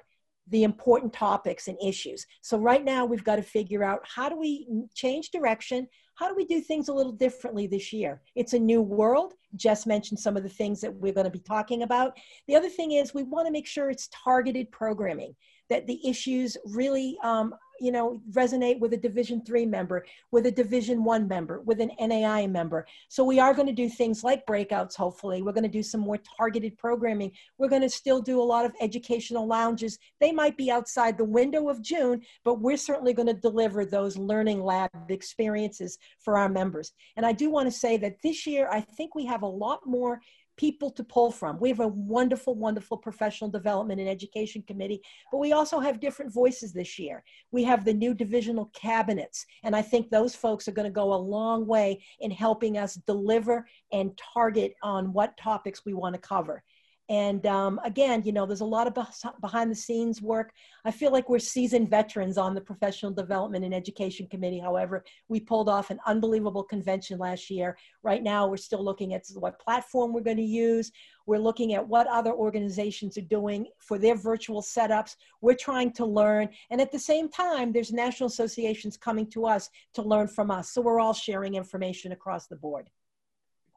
the 0.49 0.63
important 0.63 1.13
topics 1.13 1.67
and 1.67 1.77
issues. 1.83 2.27
So 2.41 2.57
right 2.57 2.83
now 2.83 3.05
we've 3.05 3.23
got 3.23 3.37
to 3.37 3.41
figure 3.41 3.83
out 3.83 4.01
how 4.03 4.29
do 4.29 4.37
we 4.37 4.67
change 4.93 5.31
direction? 5.31 5.87
How 6.15 6.27
do 6.27 6.35
we 6.35 6.45
do 6.45 6.61
things 6.61 6.89
a 6.89 6.93
little 6.93 7.11
differently 7.11 7.65
this 7.65 7.91
year? 7.91 8.21
It's 8.35 8.53
a 8.53 8.59
new 8.59 8.81
world. 8.81 9.33
Jess 9.55 9.85
mentioned 9.85 10.19
some 10.19 10.37
of 10.37 10.43
the 10.43 10.49
things 10.49 10.81
that 10.81 10.93
we're 10.93 11.13
going 11.13 11.25
to 11.25 11.31
be 11.31 11.39
talking 11.39 11.83
about. 11.83 12.17
The 12.47 12.55
other 12.55 12.69
thing 12.69 12.91
is 12.91 13.13
we 13.13 13.23
want 13.23 13.47
to 13.47 13.51
make 13.51 13.65
sure 13.65 13.89
it's 13.89 14.09
targeted 14.09 14.71
programming, 14.71 15.35
that 15.73 15.87
the 15.87 16.07
issues 16.07 16.55
really 16.65 17.17
um, 17.23 17.55
you 17.79 17.91
know 17.91 18.21
resonate 18.31 18.79
with 18.79 18.93
a 18.93 18.97
division 18.97 19.43
three 19.43 19.65
member 19.65 20.05
with 20.29 20.45
a 20.45 20.51
division 20.51 21.03
one 21.03 21.27
member 21.27 21.61
with 21.61 21.81
an 21.81 21.89
nai 21.99 22.45
member. 22.45 22.85
So 23.09 23.23
we 23.23 23.39
are 23.39 23.55
going 23.55 23.67
to 23.67 23.73
do 23.73 23.89
things 23.89 24.23
like 24.23 24.45
breakouts 24.45 24.95
hopefully. 24.95 25.41
We're 25.41 25.51
going 25.51 25.63
to 25.63 25.79
do 25.79 25.81
some 25.81 26.01
more 26.01 26.19
targeted 26.37 26.77
programming. 26.77 27.31
We're 27.57 27.69
going 27.69 27.81
to 27.81 27.89
still 27.89 28.21
do 28.21 28.39
a 28.39 28.43
lot 28.53 28.65
of 28.65 28.75
educational 28.79 29.47
lounges. 29.47 29.97
They 30.21 30.31
might 30.31 30.57
be 30.57 30.69
outside 30.69 31.17
the 31.17 31.25
window 31.25 31.69
of 31.69 31.81
june 31.81 32.21
but 32.45 32.61
we're 32.61 32.77
certainly 32.77 33.13
going 33.13 33.27
to 33.27 33.33
deliver 33.33 33.83
those 33.83 34.15
learning 34.15 34.63
lab 34.63 34.91
experiences 35.09 35.97
for 36.19 36.37
our 36.37 36.49
members. 36.49 36.93
And 37.17 37.25
i 37.25 37.31
do 37.31 37.49
want 37.49 37.67
to 37.67 37.79
say 37.85 37.97
that 37.97 38.21
this 38.21 38.45
year 38.45 38.69
i 38.71 38.79
think 38.79 39.15
we 39.15 39.25
have 39.25 39.41
a 39.41 39.47
lot 39.47 39.79
more 39.85 40.21
people 40.57 40.89
to 40.91 41.03
pull 41.03 41.31
from. 41.31 41.59
We 41.59 41.69
have 41.69 41.79
a 41.79 41.87
wonderful, 41.87 42.55
wonderful 42.55 42.97
professional 42.97 43.49
development 43.49 43.99
and 43.99 44.09
education 44.09 44.63
committee, 44.67 45.01
but 45.31 45.39
we 45.39 45.51
also 45.51 45.79
have 45.79 45.99
different 45.99 46.33
voices 46.33 46.73
this 46.73 46.99
year. 46.99 47.23
We 47.51 47.63
have 47.63 47.85
the 47.85 47.93
new 47.93 48.13
divisional 48.13 48.69
cabinets, 48.73 49.45
and 49.63 49.75
I 49.75 49.81
think 49.81 50.09
those 50.09 50.35
folks 50.35 50.67
are 50.67 50.73
going 50.73 50.87
to 50.87 50.91
go 50.91 51.13
a 51.13 51.15
long 51.15 51.65
way 51.65 52.03
in 52.19 52.31
helping 52.31 52.77
us 52.77 52.95
deliver 53.07 53.65
and 53.91 54.19
target 54.33 54.73
on 54.83 55.13
what 55.13 55.37
topics 55.37 55.85
we 55.85 55.93
want 55.93 56.15
to 56.15 56.21
cover. 56.21 56.63
And 57.09 57.45
um, 57.45 57.81
again, 57.83 58.23
you 58.23 58.31
know, 58.31 58.45
there's 58.45 58.61
a 58.61 58.65
lot 58.65 58.87
of 58.87 58.97
behind 59.41 59.69
the 59.69 59.75
scenes 59.75 60.21
work. 60.21 60.53
I 60.85 60.91
feel 60.91 61.11
like 61.11 61.27
we're 61.27 61.39
seasoned 61.39 61.89
veterans 61.89 62.37
on 62.37 62.55
the 62.55 62.61
Professional 62.61 63.11
Development 63.11 63.65
and 63.65 63.73
Education 63.73 64.25
Committee. 64.27 64.59
However, 64.59 65.03
we 65.27 65.41
pulled 65.41 65.67
off 65.67 65.89
an 65.89 65.99
unbelievable 66.05 66.63
convention 66.63 67.19
last 67.19 67.49
year. 67.49 67.77
Right 68.03 68.23
now, 68.23 68.47
we're 68.47 68.55
still 68.55 68.83
looking 68.83 69.13
at 69.13 69.23
what 69.35 69.59
platform 69.59 70.13
we're 70.13 70.21
going 70.21 70.37
to 70.37 70.43
use. 70.43 70.91
We're 71.25 71.39
looking 71.39 71.73
at 71.73 71.85
what 71.85 72.07
other 72.07 72.31
organizations 72.31 73.17
are 73.17 73.21
doing 73.21 73.67
for 73.79 73.97
their 73.97 74.15
virtual 74.15 74.61
setups. 74.61 75.17
We're 75.41 75.55
trying 75.55 75.91
to 75.93 76.05
learn. 76.05 76.49
And 76.69 76.79
at 76.79 76.91
the 76.91 76.99
same 76.99 77.27
time, 77.27 77.73
there's 77.73 77.91
national 77.91 78.27
associations 78.27 78.95
coming 78.95 79.29
to 79.31 79.45
us 79.45 79.69
to 79.95 80.01
learn 80.01 80.27
from 80.27 80.51
us. 80.51 80.71
So 80.71 80.81
we're 80.81 81.01
all 81.01 81.13
sharing 81.13 81.55
information 81.55 82.13
across 82.13 82.47
the 82.47 82.55
board. 82.55 82.89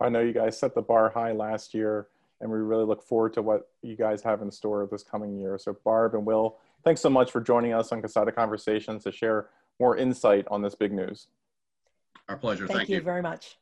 I 0.00 0.10
know 0.10 0.20
you 0.20 0.32
guys 0.32 0.58
set 0.58 0.74
the 0.74 0.82
bar 0.82 1.10
high 1.10 1.32
last 1.32 1.74
year 1.74 2.08
and 2.40 2.50
we 2.50 2.58
really 2.58 2.84
look 2.84 3.02
forward 3.02 3.32
to 3.34 3.42
what 3.42 3.68
you 3.82 3.96
guys 3.96 4.22
have 4.22 4.42
in 4.42 4.50
store 4.50 4.86
this 4.90 5.02
coming 5.02 5.38
year. 5.38 5.58
So 5.58 5.76
Barb 5.84 6.14
and 6.14 6.26
Will, 6.26 6.58
thanks 6.84 7.00
so 7.00 7.10
much 7.10 7.30
for 7.30 7.40
joining 7.40 7.72
us 7.72 7.92
on 7.92 8.02
COSIDA 8.02 8.34
Conversations 8.34 9.04
to 9.04 9.12
share 9.12 9.48
more 9.80 9.96
insight 9.96 10.46
on 10.48 10.62
this 10.62 10.74
big 10.74 10.92
news. 10.92 11.28
Our 12.28 12.36
pleasure. 12.36 12.66
Thank, 12.66 12.78
Thank 12.78 12.88
you, 12.88 12.96
you 12.96 13.02
very 13.02 13.22
much. 13.22 13.56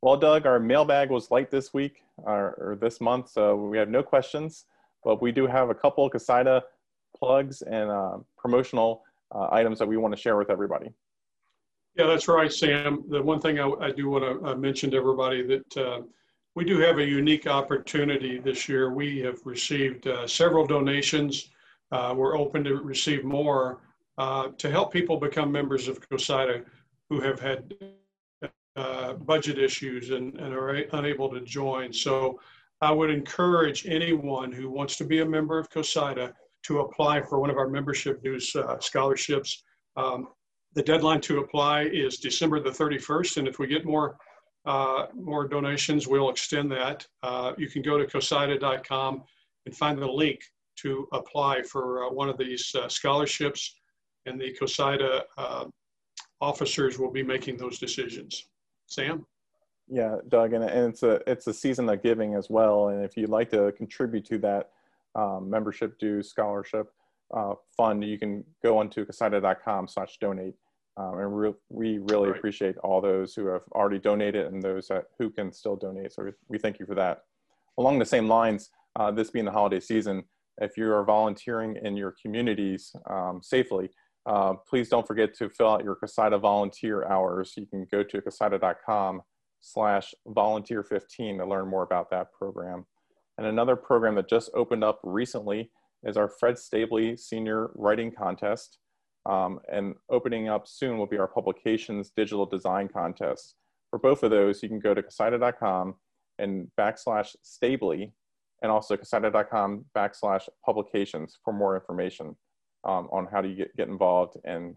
Well, 0.00 0.16
Doug, 0.16 0.46
our 0.46 0.60
mailbag 0.60 1.10
was 1.10 1.30
light 1.30 1.50
this 1.50 1.74
week 1.74 2.02
or, 2.18 2.54
or 2.58 2.78
this 2.80 3.00
month, 3.00 3.30
so 3.30 3.56
we 3.56 3.78
have 3.78 3.88
no 3.88 4.02
questions, 4.02 4.64
but 5.04 5.20
we 5.20 5.32
do 5.32 5.46
have 5.46 5.70
a 5.70 5.74
couple 5.74 6.08
COSIDA 6.08 6.62
plugs 7.16 7.62
and 7.62 7.90
uh, 7.90 8.18
promotional 8.36 9.02
uh, 9.34 9.48
items 9.50 9.78
that 9.80 9.88
we 9.88 9.96
want 9.96 10.14
to 10.14 10.20
share 10.20 10.36
with 10.36 10.50
everybody. 10.50 10.92
Yeah, 11.98 12.06
that's 12.06 12.28
right, 12.28 12.52
Sam. 12.52 13.02
The 13.08 13.20
one 13.20 13.40
thing 13.40 13.58
I, 13.58 13.68
I 13.80 13.90
do 13.90 14.08
want 14.08 14.22
to 14.22 14.50
uh, 14.50 14.54
mention 14.54 14.92
to 14.92 14.96
everybody 14.96 15.42
that 15.42 15.76
uh, 15.76 16.02
we 16.54 16.64
do 16.64 16.78
have 16.78 16.98
a 16.98 17.04
unique 17.04 17.48
opportunity 17.48 18.38
this 18.38 18.68
year. 18.68 18.92
We 18.94 19.18
have 19.22 19.38
received 19.44 20.06
uh, 20.06 20.24
several 20.28 20.64
donations. 20.64 21.50
Uh, 21.90 22.14
we're 22.16 22.38
open 22.38 22.62
to 22.64 22.76
receive 22.76 23.24
more 23.24 23.80
uh, 24.16 24.50
to 24.58 24.70
help 24.70 24.92
people 24.92 25.16
become 25.16 25.50
members 25.50 25.88
of 25.88 26.00
COSIDA 26.08 26.64
who 27.08 27.20
have 27.20 27.40
had 27.40 27.74
budget 29.26 29.58
issues 29.58 30.10
and, 30.10 30.38
and 30.38 30.54
are 30.54 30.70
unable 30.92 31.28
to 31.30 31.40
join. 31.40 31.92
So 31.92 32.38
I 32.80 32.92
would 32.92 33.10
encourage 33.10 33.86
anyone 33.88 34.52
who 34.52 34.70
wants 34.70 34.96
to 34.98 35.04
be 35.04 35.18
a 35.18 35.26
member 35.26 35.58
of 35.58 35.68
COSIDA 35.68 36.32
to 36.62 36.78
apply 36.80 37.22
for 37.22 37.40
one 37.40 37.50
of 37.50 37.56
our 37.56 37.68
membership 37.68 38.22
dues 38.22 38.54
scholarships. 38.78 39.64
Um, 39.96 40.28
the 40.78 40.84
deadline 40.84 41.20
to 41.20 41.40
apply 41.40 41.82
is 41.92 42.18
December 42.18 42.60
the 42.60 42.70
31st, 42.70 43.38
and 43.38 43.48
if 43.48 43.58
we 43.58 43.66
get 43.66 43.84
more 43.84 44.16
uh, 44.64 45.06
more 45.12 45.48
donations, 45.48 46.06
we'll 46.06 46.30
extend 46.30 46.70
that. 46.70 47.04
Uh, 47.24 47.52
you 47.58 47.68
can 47.68 47.82
go 47.82 47.98
to 47.98 48.04
cosida.com 48.04 49.24
and 49.66 49.76
find 49.76 49.98
the 49.98 50.06
link 50.06 50.40
to 50.76 51.08
apply 51.12 51.62
for 51.62 52.04
uh, 52.04 52.10
one 52.10 52.28
of 52.28 52.38
these 52.38 52.72
uh, 52.76 52.88
scholarships, 52.88 53.74
and 54.26 54.40
the 54.40 54.56
COSIDA 54.60 55.22
uh, 55.36 55.64
officers 56.40 56.96
will 56.96 57.10
be 57.10 57.24
making 57.24 57.56
those 57.56 57.80
decisions. 57.80 58.46
Sam? 58.86 59.26
Yeah, 59.88 60.18
Doug, 60.28 60.52
and, 60.52 60.62
and 60.62 60.92
it's 60.92 61.02
a 61.02 61.20
it's 61.26 61.48
a 61.48 61.54
season 61.54 61.88
of 61.88 62.04
giving 62.04 62.36
as 62.36 62.48
well. 62.50 62.90
And 62.90 63.04
if 63.04 63.16
you'd 63.16 63.30
like 63.30 63.50
to 63.50 63.72
contribute 63.72 64.26
to 64.26 64.38
that 64.38 64.70
um, 65.16 65.50
membership 65.50 65.98
dues 65.98 66.30
scholarship 66.30 66.92
uh, 67.34 67.54
fund, 67.76 68.04
you 68.04 68.16
can 68.16 68.44
go 68.62 68.78
onto 68.78 69.04
cosida.com 69.04 69.88
slash 69.88 70.18
donate. 70.20 70.54
Um, 70.98 71.18
and 71.18 71.38
re 71.38 71.52
we 71.68 71.98
really 71.98 72.28
right. 72.28 72.36
appreciate 72.36 72.76
all 72.78 73.00
those 73.00 73.34
who 73.34 73.46
have 73.46 73.62
already 73.72 73.98
donated 73.98 74.46
and 74.46 74.60
those 74.60 74.88
that, 74.88 75.04
who 75.18 75.30
can 75.30 75.52
still 75.52 75.76
donate. 75.76 76.12
So 76.12 76.24
we, 76.24 76.30
we 76.48 76.58
thank 76.58 76.80
you 76.80 76.86
for 76.86 76.96
that. 76.96 77.20
Along 77.78 77.98
the 77.98 78.04
same 78.04 78.26
lines, 78.26 78.70
uh, 78.96 79.12
this 79.12 79.30
being 79.30 79.44
the 79.44 79.52
holiday 79.52 79.78
season, 79.80 80.24
if 80.60 80.76
you 80.76 80.90
are 80.92 81.04
volunteering 81.04 81.76
in 81.82 81.96
your 81.96 82.14
communities 82.20 82.92
um, 83.08 83.40
safely, 83.42 83.90
uh, 84.26 84.54
please 84.68 84.88
don't 84.88 85.06
forget 85.06 85.34
to 85.38 85.48
fill 85.48 85.70
out 85.70 85.84
your 85.84 85.96
COSIDA 85.96 86.40
volunteer 86.40 87.06
hours. 87.06 87.54
You 87.56 87.66
can 87.66 87.86
go 87.90 88.02
to 88.02 88.20
cosida.com 88.20 89.22
slash 89.60 90.14
volunteer 90.26 90.82
15 90.82 91.38
to 91.38 91.46
learn 91.46 91.68
more 91.68 91.84
about 91.84 92.10
that 92.10 92.32
program. 92.32 92.84
And 93.38 93.46
another 93.46 93.76
program 93.76 94.16
that 94.16 94.28
just 94.28 94.50
opened 94.54 94.82
up 94.82 95.00
recently 95.04 95.70
is 96.02 96.16
our 96.16 96.28
Fred 96.28 96.56
Stabley 96.56 97.18
Senior 97.18 97.70
Writing 97.74 98.10
Contest. 98.10 98.78
Um, 99.28 99.60
and 99.70 99.94
opening 100.08 100.48
up 100.48 100.66
soon 100.66 100.96
will 100.96 101.06
be 101.06 101.18
our 101.18 101.28
Publications 101.28 102.10
Digital 102.16 102.46
Design 102.46 102.88
Contest. 102.88 103.54
For 103.90 103.98
both 103.98 104.22
of 104.22 104.30
those, 104.30 104.62
you 104.62 104.70
can 104.70 104.80
go 104.80 104.94
to 104.94 105.02
cosida.com 105.02 105.94
and 106.38 106.68
backslash 106.78 107.36
Stabley 107.44 108.12
and 108.62 108.72
also 108.72 108.96
cosida.com 108.96 109.84
backslash 109.94 110.48
publications 110.64 111.38
for 111.44 111.52
more 111.52 111.74
information 111.74 112.36
um, 112.84 113.08
on 113.12 113.26
how 113.30 113.42
to 113.42 113.54
get, 113.54 113.76
get 113.76 113.88
involved 113.88 114.38
and 114.44 114.76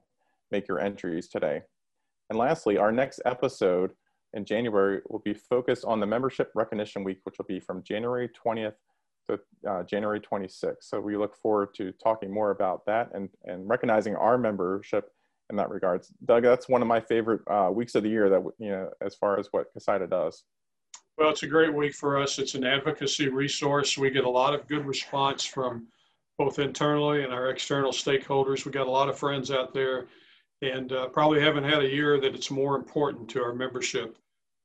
make 0.52 0.68
your 0.68 0.80
entries 0.80 1.30
today. 1.30 1.62
And 2.30 2.38
lastly, 2.38 2.78
our 2.78 2.92
next 2.92 3.22
episode 3.26 3.94
in 4.34 4.46
January 4.46 5.02
will 5.10 5.20
be 5.20 5.34
focused 5.34 5.86
on 5.86 6.00
the 6.00 6.06
Membership 6.06 6.52
Recognition 6.56 7.04
Week, 7.04 7.20
which 7.24 7.38
will 7.38 7.46
be 7.46 7.60
from 7.60 7.84
January 7.84 8.30
20th 8.46 8.74
uh, 9.67 9.84
January 9.84 10.20
26th. 10.20 10.78
So 10.82 11.00
we 11.00 11.17
look 11.17 11.36
forward 11.36 11.74
to 11.76 11.91
talking 11.94 12.34
more 12.34 12.52
about 12.52 12.86
that 12.86 13.10
and, 13.13 13.30
and 13.46 13.67
recognizing 13.67 14.15
our 14.15 14.38
membership 14.38 15.12
in 15.50 15.56
that 15.58 15.70
regards. 15.70 16.13
Doug, 16.26 16.44
that's 16.44 16.70
one 16.70 16.82
of 16.82 16.88
my 16.88 17.00
favorite 17.00 17.41
uh, 17.50 17.70
weeks 17.72 17.96
of 17.96 18.04
the 18.04 18.10
year 18.10 18.30
that, 18.30 18.41
you 18.58 18.70
know, 18.70 18.89
as 19.02 19.15
far 19.15 19.39
as 19.39 19.48
what 19.52 19.67
COSIDA 19.76 20.10
does. 20.10 20.44
Well, 21.17 21.30
it's 21.30 21.44
a 21.44 21.48
great 21.48 21.74
week 21.74 21.94
for 21.94 22.17
us. 22.17 22.39
It's 22.39 22.56
an 22.56 22.63
advocacy 22.63 23.28
resource. 23.28 23.98
We 23.98 24.10
get 24.10 24.24
a 24.24 24.30
lot 24.30 24.54
of 24.54 24.67
good 24.67 24.86
response 24.86 25.44
from 25.44 25.88
both 26.38 26.58
internally 26.58 27.24
and 27.24 27.34
our 27.34 27.50
external 27.50 27.91
stakeholders. 27.91 28.65
We 28.65 28.72
got 28.72 28.88
a 28.88 28.91
lot 28.91 29.10
of 29.10 29.20
friends 29.20 29.52
out 29.52 29.74
there 29.74 30.08
and 30.62 30.91
uh, 30.91 31.08
probably 31.10 31.41
haven't 31.41 31.63
had 31.63 31.84
a 31.84 31.88
year 31.88 32.20
that 32.20 32.36
it's 32.36 32.52
more 32.52 32.76
important 32.76 33.30
to 33.30 33.44
our 33.44 33.54
membership 33.54 34.17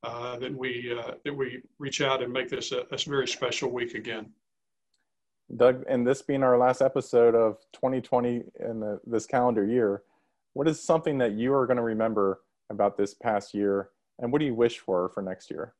uh, 0.03 0.39
that 0.39 0.55
we 0.55 0.97
uh, 0.97 1.13
that 1.25 1.35
we 1.35 1.63
reach 1.79 2.01
out 2.01 2.23
and 2.23 2.33
make 2.33 2.49
this 2.49 2.73
a, 2.73 2.85
a, 2.91 2.97
very 3.07 3.27
special 3.27 3.71
week 3.71 3.95
again. 3.95 4.27
Doug, 5.55 5.85
and 5.89 6.07
this 6.07 6.23
being 6.23 6.43
our 6.43 6.59
last 6.59 6.83
episode 6.83 7.35
of 7.35 7.59
2020 7.73 8.43
in 8.69 8.81
the, 8.81 9.01
this 9.07 9.27
calendar 9.27 9.65
year, 9.65 10.03
what 10.55 10.67
is 10.67 10.83
something 10.83 11.19
that 11.19 11.33
you 11.33 11.55
are 11.55 11.67
going 11.67 11.77
to 11.77 11.83
remember 11.83 12.41
about 12.71 12.97
this 12.97 13.15
past 13.15 13.55
year, 13.55 13.91
and 14.19 14.33
what 14.33 14.41
do 14.41 14.47
you 14.47 14.55
wish 14.55 14.79
for 14.79 15.09
for 15.11 15.23
next 15.23 15.51
year? 15.51 15.75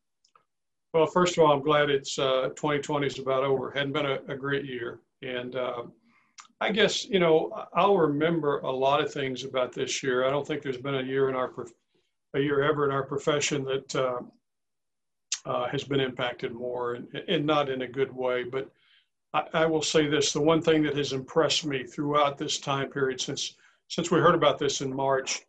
Well, 0.95 1.07
first 1.07 1.37
of 1.37 1.45
all, 1.45 1.53
I'm 1.53 1.63
glad 1.63 1.91
it's 1.91 2.15
2020 2.15 3.05
uh, 3.05 3.07
is 3.07 3.19
about 3.19 3.43
over. 3.43 3.71
Hadn't 3.71 3.93
been 3.93 4.07
a, 4.07 4.21
a 4.29 4.37
great 4.37 4.65
year, 4.65 5.01
and 5.23 5.57
uh, 5.57 5.83
I 6.61 6.73
guess, 6.73 7.05
you 7.05 7.19
know, 7.19 7.67
I'll 7.75 7.99
remember 7.99 8.61
a 8.61 8.71
lot 8.71 9.03
of 9.03 9.13
things 9.13 9.45
about 9.45 9.73
this 9.73 10.03
year. 10.03 10.25
I 10.25 10.31
don't 10.31 10.47
think 10.47 10.63
there's 10.63 10.79
been 10.79 10.95
a 10.95 11.03
year 11.03 11.29
in 11.29 11.35
our, 11.35 11.53
a 12.35 12.41
year 12.41 12.63
ever 12.63 12.87
in 12.87 12.93
our 12.93 13.05
profession 13.05 13.65
that 13.65 13.95
uh, 13.95 14.21
uh, 15.45 15.69
has 15.69 15.85
been 15.85 16.01
impacted 16.01 16.53
more 16.53 16.95
and, 16.95 17.09
and, 17.29 17.45
not 17.45 17.69
in 17.69 17.83
a 17.83 17.87
good 17.87 18.11
way. 18.11 18.43
But 18.45 18.71
I, 19.37 19.63
I, 19.63 19.67
will 19.67 19.83
say 19.83 20.07
this, 20.07 20.33
the 20.33 20.41
one 20.41 20.63
thing 20.63 20.83
that 20.83 20.97
has 20.97 21.13
impressed 21.13 21.65
me 21.67 21.85
throughout 21.85 22.39
this 22.39 22.59
time 22.59 22.91
period 22.91 23.21
since, 23.21 23.55
since 23.89 24.11
we 24.11 24.21
heard 24.21 24.35
about 24.35 24.59
this 24.59 24.81
in 24.81 24.95
March 24.95 25.43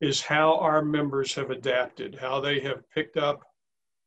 is 0.00 0.20
how 0.20 0.58
our 0.58 0.82
members 0.82 1.34
have 1.34 1.50
adapted, 1.50 2.18
how 2.20 2.40
they 2.40 2.60
have 2.60 2.88
picked 2.90 3.16
up 3.16 3.42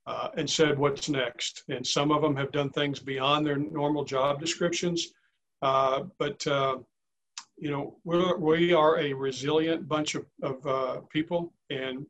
uh, 0.07 0.29
and 0.37 0.49
said 0.49 0.77
what's 0.77 1.09
next. 1.09 1.63
And 1.69 1.85
some 1.85 2.11
of 2.11 2.21
them 2.21 2.35
have 2.35 2.51
done 2.51 2.69
things 2.69 2.99
beyond 2.99 3.45
their 3.45 3.57
normal 3.57 4.03
job 4.03 4.39
descriptions 4.39 5.13
uh, 5.61 6.03
but 6.17 6.45
uh, 6.47 6.77
you 7.57 7.69
know, 7.69 7.97
we're, 8.05 8.37
we 8.37 8.73
are 8.73 8.99
a 8.99 9.13
resilient 9.13 9.87
bunch 9.87 10.15
of, 10.15 10.25
of 10.41 10.65
uh, 10.65 11.01
people, 11.11 11.53
and 11.69 12.05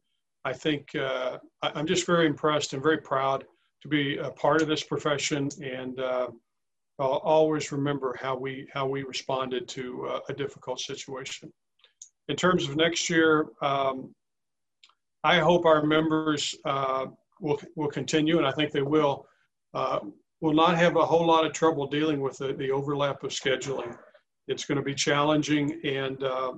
I 0.45 0.53
think 0.53 0.93
uh, 0.95 1.39
I, 1.61 1.79
am 1.79 1.87
just 1.87 2.05
very 2.05 2.27
impressed 2.27 2.73
and 2.73 2.83
very 2.83 2.99
proud 2.99 3.45
to 3.81 3.87
be 3.87 4.17
a 4.17 4.29
part 4.29 4.61
of 4.61 4.67
this 4.67 4.83
profession. 4.83 5.49
And 5.63 5.99
uh, 5.99 6.27
Always 6.99 7.71
remember 7.71 8.15
how 8.19 8.35
we 8.35 8.67
how 8.73 8.85
we 8.87 9.03
responded 9.03 9.67
to 9.69 10.21
a 10.27 10.33
difficult 10.33 10.79
situation. 10.79 11.51
In 12.27 12.35
terms 12.35 12.67
of 12.67 12.75
next 12.75 13.09
year, 13.09 13.47
um, 13.61 14.13
I 15.23 15.39
hope 15.39 15.65
our 15.65 15.83
members 15.83 16.55
will 16.65 17.59
will 17.75 17.89
continue, 17.89 18.37
and 18.37 18.45
I 18.45 18.51
think 18.51 18.71
they 18.71 18.81
will 18.81 19.25
will 20.41 20.53
not 20.53 20.77
have 20.77 20.95
a 20.95 21.05
whole 21.05 21.25
lot 21.25 21.45
of 21.45 21.53
trouble 21.53 21.87
dealing 21.87 22.21
with 22.21 22.37
the, 22.37 22.53
the 22.53 22.71
overlap 22.71 23.23
of 23.23 23.31
scheduling. 23.31 23.97
It's 24.47 24.65
going 24.65 24.77
to 24.77 24.83
be 24.83 24.95
challenging, 24.95 25.79
and 25.83 26.23
uh, 26.23 26.53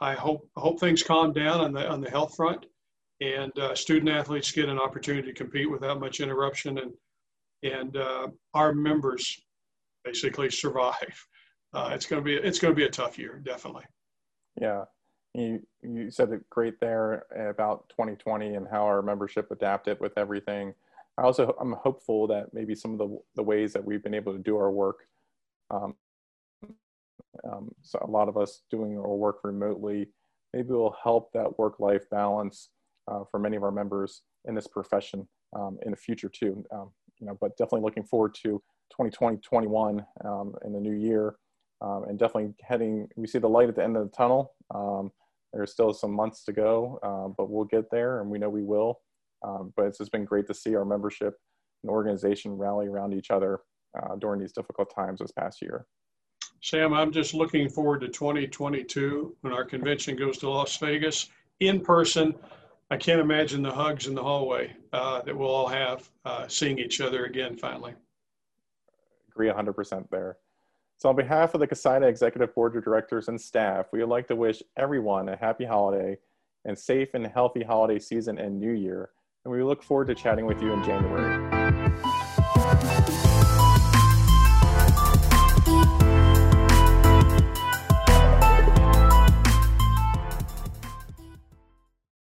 I 0.00 0.14
hope 0.14 0.48
hope 0.56 0.80
things 0.80 1.02
calm 1.02 1.32
down 1.32 1.60
on 1.60 1.72
the 1.72 1.88
on 1.88 2.00
the 2.00 2.10
health 2.10 2.34
front, 2.34 2.66
and 3.20 3.56
uh, 3.58 3.74
student 3.74 4.10
athletes 4.10 4.50
get 4.50 4.68
an 4.68 4.78
opportunity 4.78 5.28
to 5.28 5.34
compete 5.34 5.70
without 5.70 6.00
much 6.00 6.20
interruption, 6.20 6.78
and 6.78 6.92
and 7.62 7.96
uh, 7.96 8.28
our 8.54 8.74
members 8.74 9.43
basically 10.04 10.50
survive. 10.50 11.26
Uh, 11.72 11.90
it's 11.92 12.06
going 12.06 12.22
to 12.22 12.24
be 12.24 12.36
it's 12.36 12.60
going 12.60 12.70
to 12.72 12.76
be 12.76 12.84
a 12.84 12.88
tough 12.88 13.18
year, 13.18 13.42
definitely. 13.44 13.82
Yeah, 14.60 14.84
you 15.34 15.60
you 15.82 16.08
said 16.08 16.30
it 16.30 16.48
great 16.48 16.78
there 16.78 17.26
about 17.50 17.88
2020 17.88 18.54
and 18.54 18.68
how 18.70 18.84
our 18.84 19.02
membership 19.02 19.50
adapted 19.50 19.98
with 19.98 20.16
everything 20.16 20.72
I 21.16 21.22
also 21.22 21.54
I'm 21.60 21.72
hopeful 21.72 22.26
that 22.28 22.52
maybe 22.52 22.74
some 22.74 22.92
of 22.92 22.98
the 22.98 23.18
the 23.36 23.42
ways 23.42 23.72
that 23.72 23.84
we've 23.84 24.02
been 24.02 24.14
able 24.14 24.32
to 24.32 24.38
do 24.38 24.56
our 24.56 24.70
work, 24.70 25.06
um, 25.70 25.94
um, 27.48 27.70
so 27.82 27.98
a 28.02 28.10
lot 28.10 28.28
of 28.28 28.36
us 28.36 28.62
doing 28.70 28.98
our 28.98 29.14
work 29.14 29.38
remotely, 29.44 30.08
maybe 30.52 30.70
will 30.70 30.96
help 31.02 31.32
that 31.32 31.58
work 31.58 31.78
life 31.78 32.08
balance 32.10 32.70
uh, 33.08 33.22
for 33.30 33.38
many 33.38 33.56
of 33.56 33.62
our 33.62 33.70
members 33.70 34.22
in 34.46 34.54
this 34.54 34.66
profession 34.66 35.28
um, 35.54 35.78
in 35.84 35.92
the 35.92 35.96
future 35.96 36.28
too. 36.28 36.64
Um, 36.72 36.90
you 37.20 37.26
know, 37.26 37.38
but 37.40 37.56
definitely 37.56 37.82
looking 37.82 38.04
forward 38.04 38.34
to 38.42 38.60
2020, 38.96 39.38
21 39.38 40.04
um, 40.24 40.54
in 40.64 40.72
the 40.72 40.80
new 40.80 40.94
year, 40.94 41.36
um, 41.80 42.04
and 42.08 42.18
definitely 42.18 42.54
heading. 42.62 43.08
We 43.16 43.26
see 43.26 43.38
the 43.38 43.48
light 43.48 43.68
at 43.68 43.76
the 43.76 43.84
end 43.84 43.96
of 43.96 44.04
the 44.04 44.16
tunnel. 44.16 44.54
there's 45.52 45.72
still 45.72 45.92
some 45.92 46.12
months 46.12 46.44
to 46.44 46.52
go, 46.52 46.98
but 47.36 47.50
we'll 47.50 47.64
get 47.64 47.90
there, 47.90 48.20
and 48.20 48.30
we 48.30 48.38
know 48.38 48.48
we 48.48 48.62
will. 48.62 49.00
Um, 49.44 49.72
but 49.76 49.86
it's 49.86 49.98
just 49.98 50.12
been 50.12 50.24
great 50.24 50.46
to 50.46 50.54
see 50.54 50.74
our 50.74 50.84
membership 50.84 51.34
and 51.82 51.90
organization 51.90 52.52
rally 52.52 52.86
around 52.86 53.12
each 53.12 53.30
other 53.30 53.60
uh, 53.98 54.16
during 54.16 54.40
these 54.40 54.52
difficult 54.52 54.92
times 54.94 55.20
this 55.20 55.32
past 55.32 55.60
year. 55.60 55.86
Sam, 56.62 56.94
I'm 56.94 57.12
just 57.12 57.34
looking 57.34 57.68
forward 57.68 58.00
to 58.00 58.08
2022 58.08 59.36
when 59.42 59.52
our 59.52 59.64
convention 59.64 60.16
goes 60.16 60.38
to 60.38 60.48
Las 60.48 60.76
Vegas 60.78 61.28
in 61.60 61.80
person. 61.80 62.34
I 62.90 62.96
can't 62.96 63.20
imagine 63.20 63.62
the 63.62 63.72
hugs 63.72 64.06
in 64.06 64.14
the 64.14 64.22
hallway 64.22 64.74
uh, 64.92 65.20
that 65.22 65.36
we'll 65.36 65.50
all 65.50 65.68
have 65.68 66.08
uh, 66.24 66.48
seeing 66.48 66.78
each 66.78 67.00
other 67.00 67.26
again 67.26 67.56
finally. 67.56 67.94
Agree 69.34 69.48
100% 69.48 70.08
there. 70.10 70.38
So, 70.98 71.08
on 71.08 71.16
behalf 71.16 71.54
of 71.54 71.60
the 71.60 71.66
COSIDA 71.66 72.06
Executive 72.06 72.54
Board 72.54 72.76
of 72.76 72.84
Directors 72.84 73.28
and 73.28 73.40
staff, 73.40 73.86
we 73.92 74.00
would 74.00 74.08
like 74.08 74.28
to 74.28 74.36
wish 74.36 74.62
everyone 74.76 75.28
a 75.28 75.36
happy 75.36 75.64
holiday 75.64 76.16
and 76.64 76.78
safe 76.78 77.14
and 77.14 77.26
healthy 77.26 77.62
holiday 77.62 77.98
season 77.98 78.38
and 78.38 78.58
new 78.58 78.72
year. 78.72 79.10
And 79.44 79.52
we 79.52 79.62
look 79.62 79.82
forward 79.82 80.06
to 80.06 80.14
chatting 80.14 80.46
with 80.46 80.62
you 80.62 80.72
in 80.72 80.82
January. 80.84 81.53